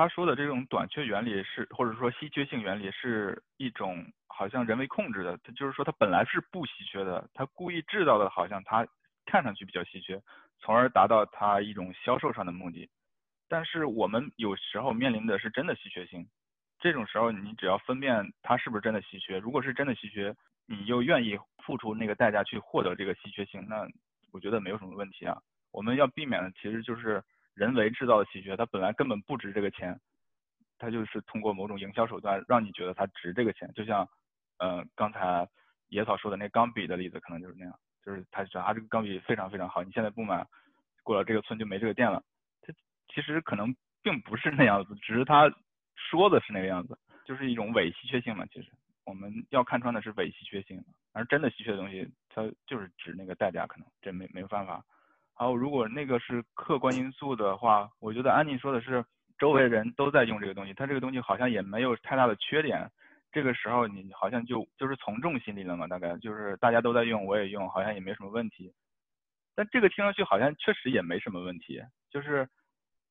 [0.00, 8.86] 他说的这种短缺原理是，或者说稀缺性原理是一种好像人为控制的，他就是说它本来是不稀缺的，他故意制造的好像它
[9.26, 10.18] 看上去比较稀缺，
[10.58, 12.88] 从而达到他一种销售上的目的。
[13.46, 16.26] 但是我们有时候面临的是真的稀缺性，
[16.78, 20.34] 这种时候你只要分辨它是不是真的稀缺，如果是真的稀缺，
[20.64, 23.86] 你又愿意付出那个代价去获得这个稀缺性，那
[24.32, 25.36] 我觉得没有什么问题啊。
[25.72, 27.22] 我们要避免的其实就是。
[27.54, 29.98] 人为制造的稀缺，它本来根本不值这个钱，
[30.78, 33.70] 它就是通过某种营销手段让你觉得它值这个钱。
[33.74, 34.08] 就像，
[34.58, 35.46] 呃，刚才
[35.88, 37.74] 野草说的那钢笔的例子，可能就是那样，
[38.04, 40.46] 就是他讲啊这个钢笔非常非常好，你现在不买，
[41.02, 42.22] 过了这个村就没这个店了。
[42.62, 42.72] 它
[43.12, 45.50] 其实可能并不是那样子，只是他
[45.96, 48.46] 说的是那个样子，就是一种伪稀缺性嘛。
[48.46, 48.70] 其实
[49.04, 50.82] 我们要看穿的是伪稀缺性，
[51.12, 54.82] 而真的稀缺的东西，它就是值那个代价，可能这没没有办法。
[55.40, 59.02] 然后，如果那个是客观因素的话，我觉得安妮说的是
[59.38, 62.86] 周围人都在用这个东西，它这个东西好像也没有太大的缺点。
[63.32, 68.70] 这个时候你好像就就是从众心理了嘛，大概就是大家都在用，我也用，好像也没什么问题。
[69.54, 71.80] 但这个听上去好像确实也没什么问题。
[72.10, 72.46] 就是，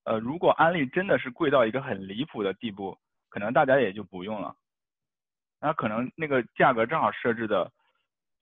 [0.04, 2.96] 呃，如果安利真的是贵到一个很离谱的地步，
[3.30, 4.56] 可能大家也就不用了。
[5.60, 7.72] 那可能那个价格正好设置的，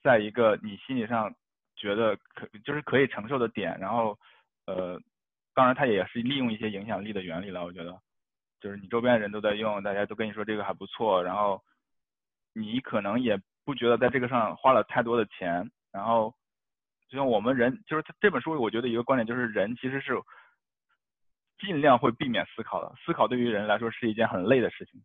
[0.03, 1.33] 在一个你心理上。
[1.77, 4.17] 觉得可就是可以承受的点，然后，
[4.65, 4.99] 呃，
[5.53, 7.63] 当然它也是利用一些影响力的原理了。
[7.63, 7.95] 我觉得，
[8.59, 11.63] 就是你周边的人都在用，大家都跟你说这个还不错，然后
[12.53, 15.69] 你可能也不觉得在这个上花了太多的钱。
[15.91, 16.33] 然后，
[17.07, 20.19] 就像我们人，就是这本书，我觉得一个观点就是人其实是
[21.59, 24.99] 尽量会避免思考的，思考对于人来说是一件很累的事情。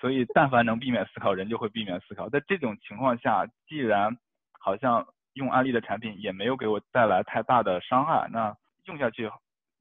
[0.00, 2.28] 所以，但凡能避免思考，人就会避免思考。
[2.28, 4.18] 在这种情况下，既然
[4.58, 5.06] 好像。
[5.34, 8.54] 用安利的产品也没有给我带来太大的伤害，那
[8.84, 9.30] 用下去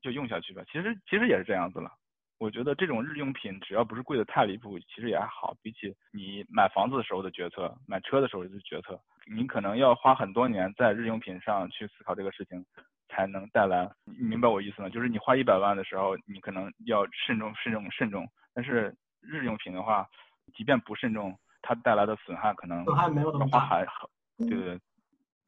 [0.02, 0.62] 就用下去吧。
[0.72, 1.92] 其实其实也是这样子了。
[2.38, 5.54] 我觉得这种日用品只要不是贵的太离谱，其实也还好。
[5.62, 8.98] 比起你买房子的时候的决策，买车的时候的决策，
[9.30, 12.66] 你可能要花很多年在日用品上去思考这个事情，
[13.10, 13.90] 才能带来。
[14.06, 14.88] 你明白我意思吗？
[14.88, 18.26] 就是你花一百万的时候，你可能要慎重慎重慎重。
[18.54, 20.08] 但是日用品的话，
[20.56, 23.86] 即便不慎重，它带来的损害可能损害没有那么大，还
[24.38, 24.80] 对对对。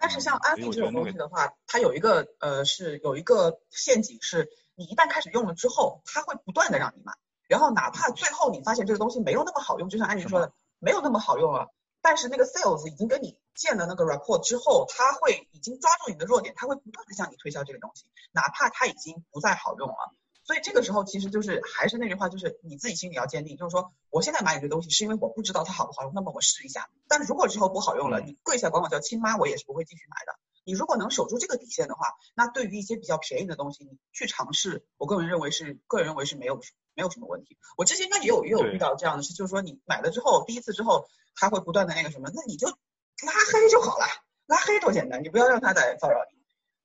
[0.01, 7.13] 但是像安利这种东西的话，它有一个呃是有一个陷阱，是你一旦开始用了之后，它会不断的让你买，
[7.47, 11.71] 然后哪怕最后你发现这个东西没有那么好用，就像安妮说的，没有那么好用了，
[12.01, 20.15] 但是那个 sales 已经跟你建了那个 rapport 之后，他会已经抓住你的弱点，他会不断的向你推销这个东西，哪怕它已经不再好用了。
[20.51, 26.89] 所以这个时候其实就是还是那句话，就是你自己心里要坚定，就是说我现在买你这东西是因为我不知道它好不好用，那么我试一下。
[27.07, 30.37] 但是如果之后不好用了，你跪下管我叫亲妈，我也是不会继续买的。
[30.65, 36.59] 你如果能守住这个底线的话，那对于一些比较便宜的东西，你去尝试，我个人认为是个人认为是没有
[36.95, 37.57] 没有什么问题。
[37.77, 44.05] 我之前应该也有也有遇到这样的事，就是说你买了之后第一次之后，他会不断的那个什么，那你就拉黑就好了，
[44.47, 46.37] 拉黑多简单，你不要让他再骚扰你。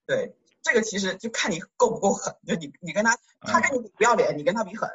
[0.07, 0.37] 对。
[0.67, 4.91] 这个其实就看你够不够狠，就你你跟他，他跟你不要脸，你跟他比狠，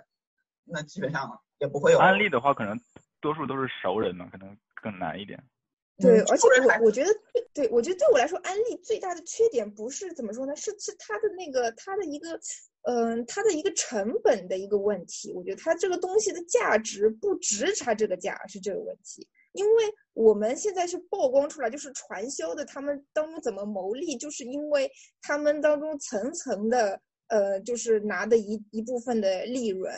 [0.66, 2.00] 那基本上也不会有。
[2.00, 2.78] 安利的话，可能
[3.22, 5.42] 多数都是熟人嘛，可能更难一点。
[5.98, 7.10] 对，而且我我觉得，
[7.54, 12.38] 对我觉得对我来说，安利最大的缺点不是怎么说呢，是是它的那个它的一个，
[12.82, 15.32] 嗯，它的一个成本的一个问题。
[15.32, 19.26] 我觉得它这个东西的价值不值它这个价，是这个问题。
[19.54, 19.84] 因为
[20.14, 24.90] 我们现在是曝光出来，就是传销的，他们当中怎么牟利，就是因为
[25.22, 29.94] 他们当中层层的，呃，就是拿的一一部分的利润，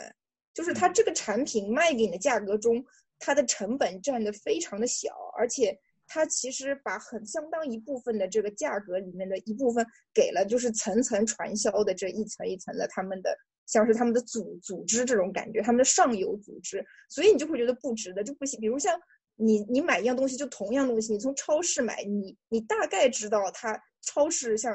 [0.52, 2.84] 就是他这个产品卖给你的价格中，
[3.18, 5.76] 它的成本占的非常的小，而且
[6.06, 13.36] 他其实把很相当一部分的这个价格里面的一部分给了，就是层层传销的这一层一层的他们的，
[13.66, 19.00] 像是他们的组组织这种感觉，他们的上游组织，所以你就会觉得不值得，就不行，比如像。
[19.36, 24.72] 你你买一样东西就同样东西，你从超市买，你你大概知道它超市像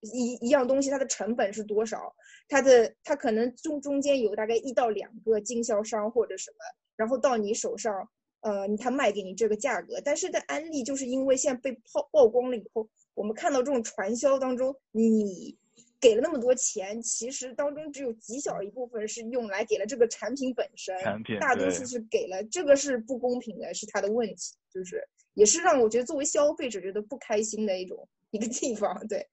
[0.00, 2.14] 一一样东西它的成本是多少，
[2.48, 6.56] 它的它可能中中间有大概一到两个经销商或者什么，
[6.96, 8.08] 然后到你手上，
[8.40, 10.00] 呃，他卖给你这个价格。
[10.04, 15.56] 但是在安利就是因为现在被曝曝光了以后，我们看到这种传销当中，你。
[16.02, 29.06] 给了那么多钱，其实当中只有极小一部分是用来给了这个产品本身，产品大多数是给了这个是不公平的，是他的问题，就是也是让我觉得作为消费者觉得不开心的一种一个地方。
[29.06, 29.28] 对，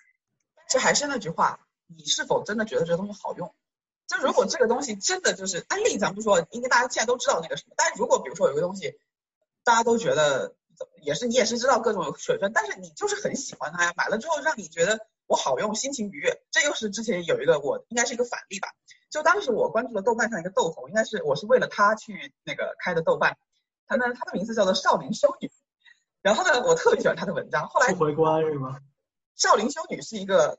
[0.70, 3.52] 这还是那句话，你是否真的觉得这个东西好用？
[4.06, 9.00] 就如果这个东西真的就是安利，咱不说，因为大家现在都知道那个什么，但如果比如说有个东西，
[9.64, 10.54] 大家都觉得
[11.02, 15.08] 也是你也是知道各种水分，但是你就是很喜欢它呀，买了之后让你觉得。
[15.30, 18.70] 我好用，心情愉悦，这又是之前有一个我应该是一个反例吧。
[19.12, 23.38] 就当时我关注了豆瓣上一个豆红，应该是我是为了他去那个开的豆瓣，
[23.86, 25.52] 他呢他的名字叫做少林修女，
[26.24, 27.70] 然后呢我特别喜欢他的文章。
[27.70, 28.80] 后来回关是吗？
[29.36, 30.58] 少林修女是一个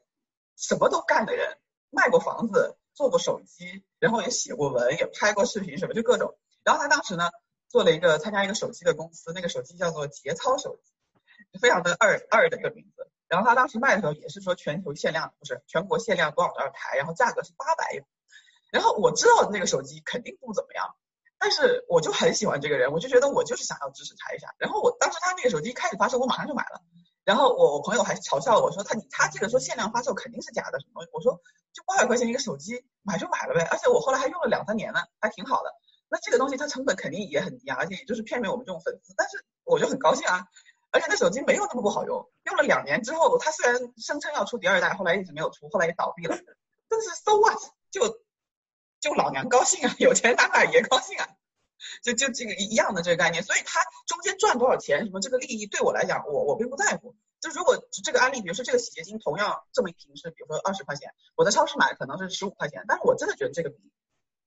[0.56, 1.58] 什么都干的人，
[1.90, 6.38] 卖过房子，做过手机，然后也写过文，也拍过视频什么就各种。
[6.62, 7.28] 然后他当时呢
[7.68, 13.09] 做了一个参加一个手机的公司，那个手机叫做节操手机，非常的二二的一个名字。
[13.30, 18.04] 然后他当时卖的时候也是说全球限量，不是全国限量多少多少台，然后价格是八百。
[18.72, 20.96] 然后我知道那个手机肯定不怎么样，
[21.38, 24.52] 但是我就很喜欢这个人，我就觉得我就是想要支持他一下。
[24.58, 26.82] 然后我当时他那个手机开始发售，我马上就买了。
[27.24, 31.10] 然后我我朋友还嘲笑我说他他这个说限量发售肯定是假的什么东西？
[31.12, 31.40] 我说
[31.72, 35.72] 就八百块钱一个手机买就买了呗，而且我后来还用了两三年呢，还挺好的。
[36.08, 40.46] 那这个东西它成本肯定也很低啊，而且也就是骗骗我们这种粉丝，但是我就很高兴啊。
[40.92, 46.36] 而且那手机没有那么不好用，用了两年之后，它虽然声称要出第二代，后来一直没有出，后来也倒闭了。
[46.88, 47.58] 但是 so what？
[47.92, 48.20] 就
[49.00, 51.28] 就老娘高兴啊， 有钱打哪爷高兴啊，
[52.02, 53.44] 就就这个一样的这个概念。
[53.44, 57.14] 所以它中间赚多少钱，什么这个利益对我来讲，我我并不在乎。
[57.40, 63.76] 就如果这个案例，比如说这个洗洁精同样这么一瓶是，比如说二十块钱，我在超市买可能是十五块钱，但是我真的觉得这个比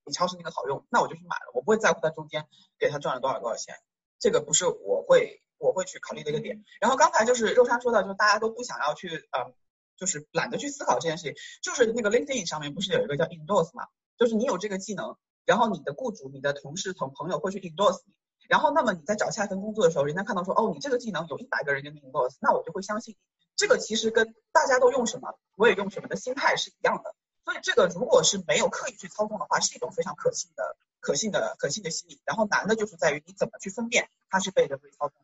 [0.04, 2.46] 比超市那个好用，那我就去买了，我不会在乎它中间
[2.78, 3.76] 给他赚了多少多少钱，
[4.20, 5.42] 这个不是我会。
[5.64, 9.54] 我会去考虑的一个点，然后刚才就是肉山说到，就是大家都不想要去，呃，
[9.98, 13.88] 就是懒得去思考这件事情，就是那个 LinkedIn 上面不是有一个叫 endorse 嘛，
[14.18, 18.14] 就是你有这个技能，然后你的雇主、你的同事、同朋友会去 endorse 你，
[18.50, 23.18] 然后那么你在找下一份工作的时候，人家看到说，哦，你这个技能有一百个人给你 endorse，那我就会相信你，
[23.56, 35.18] 这个其实跟大家都用什么，我也用什么的心态是一样的，所以这个如果是没有刻意去操纵的话，是一种非常可信的、可信的、可信的心理，然后难的就是在于你怎么去分辨它是被人为操纵。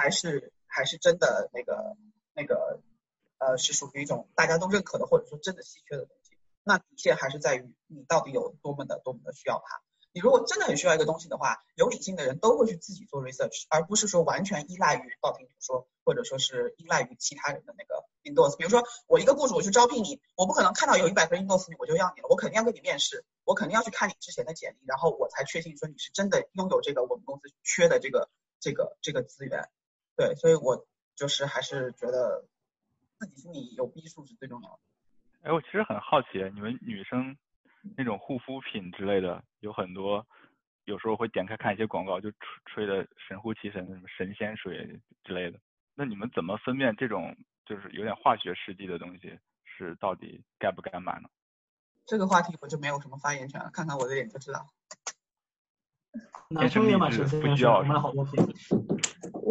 [0.00, 1.94] 还是还是真的那个
[2.32, 2.80] 那个
[3.36, 9.82] 呃是属于一种大家都认可的或者说真的稀缺的东西，那底线还是在于你到底有多么的多么的需要它。
[10.12, 18.56] 你如果真的很需要一个东西的话，有理性的人都会去自己做 research，而不是说完全依赖于道听途说，或者说是依赖于其他人的那个 endorse。
[18.56, 28.30] 比如说我一个雇主我去招聘你，我不可能看到有一百个 endorse 你我就要你了，我肯定要跟你面试，我肯定要去看你之前的简历，然后我才确信说你是真的拥有这个我们公司缺的这个。
[28.62, 29.70] 这个这个资源。
[30.20, 32.44] 对，所以我就是还是觉得
[33.16, 34.78] 自己心里有逼数是最重要的。
[35.40, 37.34] 哎，我其实很好奇，你们女生
[37.96, 40.26] 那种护肤品之类的有很多，
[40.84, 45.58] 有时候会点开看一些广告，就吹吹的神乎其神的什么神仙水之类的。
[45.94, 51.30] 那你们怎么分辨这种就是有点化学试剂的东西是到底该不该买呢？
[52.04, 54.66] 这个话题我就没有什么发言权了，看看我的脸就知道。
[56.50, 58.46] 男生也买神仙水，买好多瓶。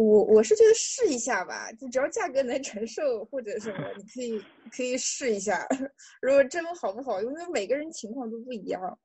[0.02, 5.66] 我我是觉得试一下吧，就只要价格能承受或者什么，你可以可以试一下。
[6.22, 8.98] 如果真好不好，因为每个人情况都不一样，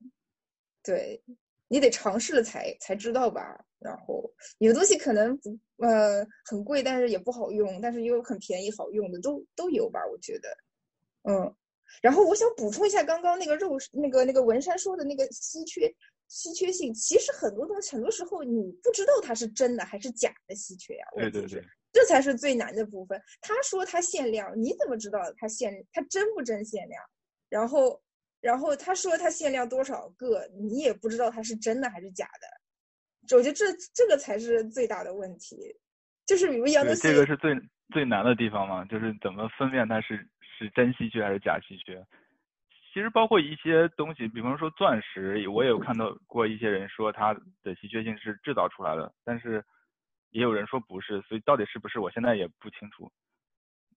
[0.82, 1.22] 对
[1.68, 3.60] 你得尝试了才才知道吧。
[3.80, 4.24] 然后
[4.60, 10.50] 有的东西可能不呃很贵，但是也不好用，但是又很便宜好用的都都有吧，我觉得。
[11.24, 11.56] 嗯，
[12.02, 15.94] 然后我想补充一下刚刚那个肉那个那个文山说的那个稀缺。
[16.28, 21.06] 稀缺性其实很多东西，很多时候你不知道它是真的还是假的稀缺呀。
[21.16, 23.22] 对对对，这才是最难的部分。
[23.42, 27.02] 他说他限量，你怎么知道他限他真不真限量？
[27.50, 28.02] 然后，
[28.42, 33.36] 然后他说他限量多少个，你也不知道他是真的还是假的。
[33.38, 35.56] 我觉得这这个才是最大的问题，
[36.26, 37.56] 就是比如杨德这个是最
[37.94, 40.18] 最难的地方嘛，就是怎么分辨它是
[40.58, 42.04] 是真稀缺还是假稀缺。
[42.96, 49.62] 其实包括一些东西，比方说钻石，我也有看到过一些人说它的稀缺性是制造出来的，但是
[50.30, 53.12] 也有人说不是，所以到底是不是，我现在也不清楚。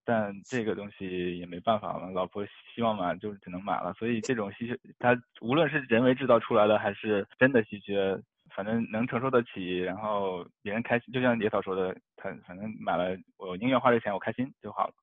[0.05, 2.44] 但这个东西也没办法嘛，老婆
[2.74, 3.92] 希望买就只能买了。
[3.92, 8.20] 所以这种稀缺，它无论是人为制造出来的还是真的稀缺，
[8.53, 14.94] 反正能承受得起，然后别人开心，就像野草说的，他反正买了，我宁愿花这钱，我开心就好了。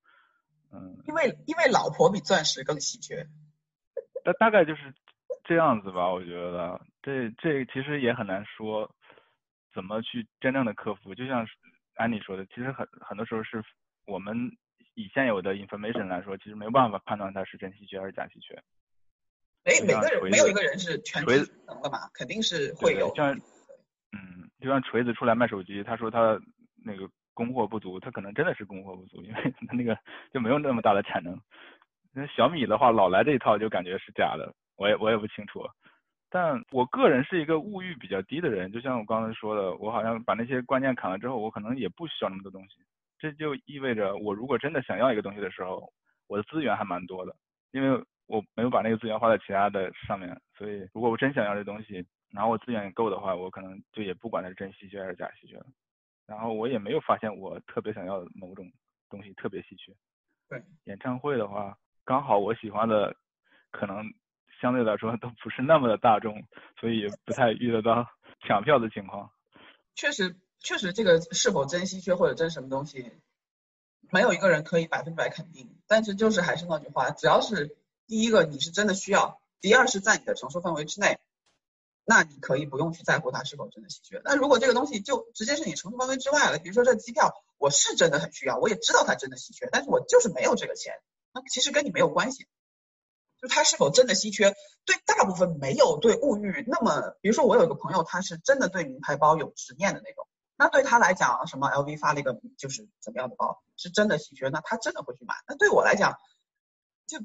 [0.74, 0.98] 嗯。
[1.08, 3.26] 因为因为老婆比钻石更稀缺。
[4.26, 4.91] 那大概就是
[5.43, 8.89] 这样子吧，我觉得这这其实也很难说
[9.71, 11.13] 怎么去真正的克服。
[11.13, 11.47] 就像
[11.95, 13.63] 安妮说的，其实很很多时候是
[14.07, 14.36] 我们
[14.95, 18.55] 以现有的 information 来说，其实没有办法判断它是真稀缺还是假稀缺。
[19.65, 23.13] 哎，每个人没有一个人是全知能的嘛，肯定是会有。
[23.15, 23.32] 像
[24.11, 26.39] 嗯，就像锤子出来卖手机，他说他
[26.84, 29.95] 那个供货不足，他可能真的是供货不足，因为他那个
[30.34, 31.39] 就没有那么大的产能。
[32.16, 35.61] 那小米的话，老来这一套就感觉是假的，我也我也不清楚。
[36.30, 42.78] 但我个人是一个物欲比较低的人，就像我刚才说的，我好像把那些观念砍了之后，我可能也不需要那么多东西。
[43.20, 45.91] 这就意味着，我如果真的想要一个东西的时候，
[46.28, 47.36] 我的资源还蛮多的，
[47.72, 50.36] 因为我没有把那个资源花在其他的上面。
[50.57, 55.66] 所以，如果我真想要这东西，然后我资源够的话，我可能就也不管它是真稀缺还是假稀缺了。
[56.28, 58.70] 然后我也没有发现我特别想要的某种
[59.09, 59.93] 东西特别稀缺。
[60.49, 61.78] 对，演唱会的话。
[62.06, 63.16] 刚好我喜欢的
[63.72, 64.03] 可能
[64.62, 66.45] 相对来说都不是那么的大众，
[66.80, 68.08] 所以不太遇得到
[68.47, 69.32] 抢票的情况。
[69.95, 73.12] 确实，确实这个是否真稀缺或者真什么东西，
[74.12, 75.78] 没有一个人可以百分百肯定。
[75.88, 77.76] 但是就是还是那句话，只要是
[78.08, 81.20] 第一个你是真的需要，第二是在你的承受范围之内，
[82.06, 84.22] 那你可以不用去在乎它是否真的稀缺。
[84.24, 90.93] 那如果这个东西就直接是你承受范围之外了，比如说这机票，我是真的很需要，我也知道它真的稀缺，但是我就是没有这个钱。
[91.36, 92.48] 那其实跟你没有关系，
[93.42, 94.56] 就它是否真的稀缺，
[94.86, 100.26] 对大部分没有对物欲那么，比如说我有一个朋友，他是真的对名牌包有执念的那种，
[100.56, 105.36] 那对他来讲，什么 LV 发了一个就是怎么样的包，是真的稀缺，那他真的会去买。
[105.46, 106.18] 那对我来讲，
[107.06, 107.20] 就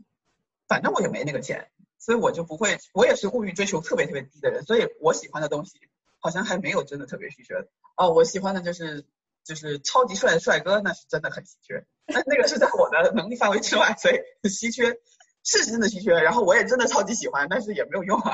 [0.66, 5.78] 反正我也没那个钱，所以我就不会，我也是物欲追求特别特别低的人，所以我喜欢的东西
[6.18, 7.54] 好像还没有真的特别稀缺。
[7.96, 9.06] 哦，我喜欢的就是。
[9.50, 11.84] 就是超级帅的帅哥，那是真的很稀缺。
[12.06, 14.96] 那那个是在我的能力范围之外，所以稀缺
[15.42, 16.12] 是真的稀缺。
[16.12, 18.32] 然后我也真的超级喜欢，但是也没有用啊。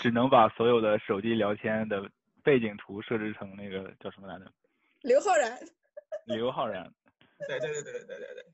[0.00, 2.10] 只能把所有的手机聊天的
[2.42, 4.50] 背景图设置成那个叫什么来着？
[5.02, 5.58] 刘昊然。
[6.24, 6.90] 刘昊然。
[7.46, 8.46] 对对对对对对对对。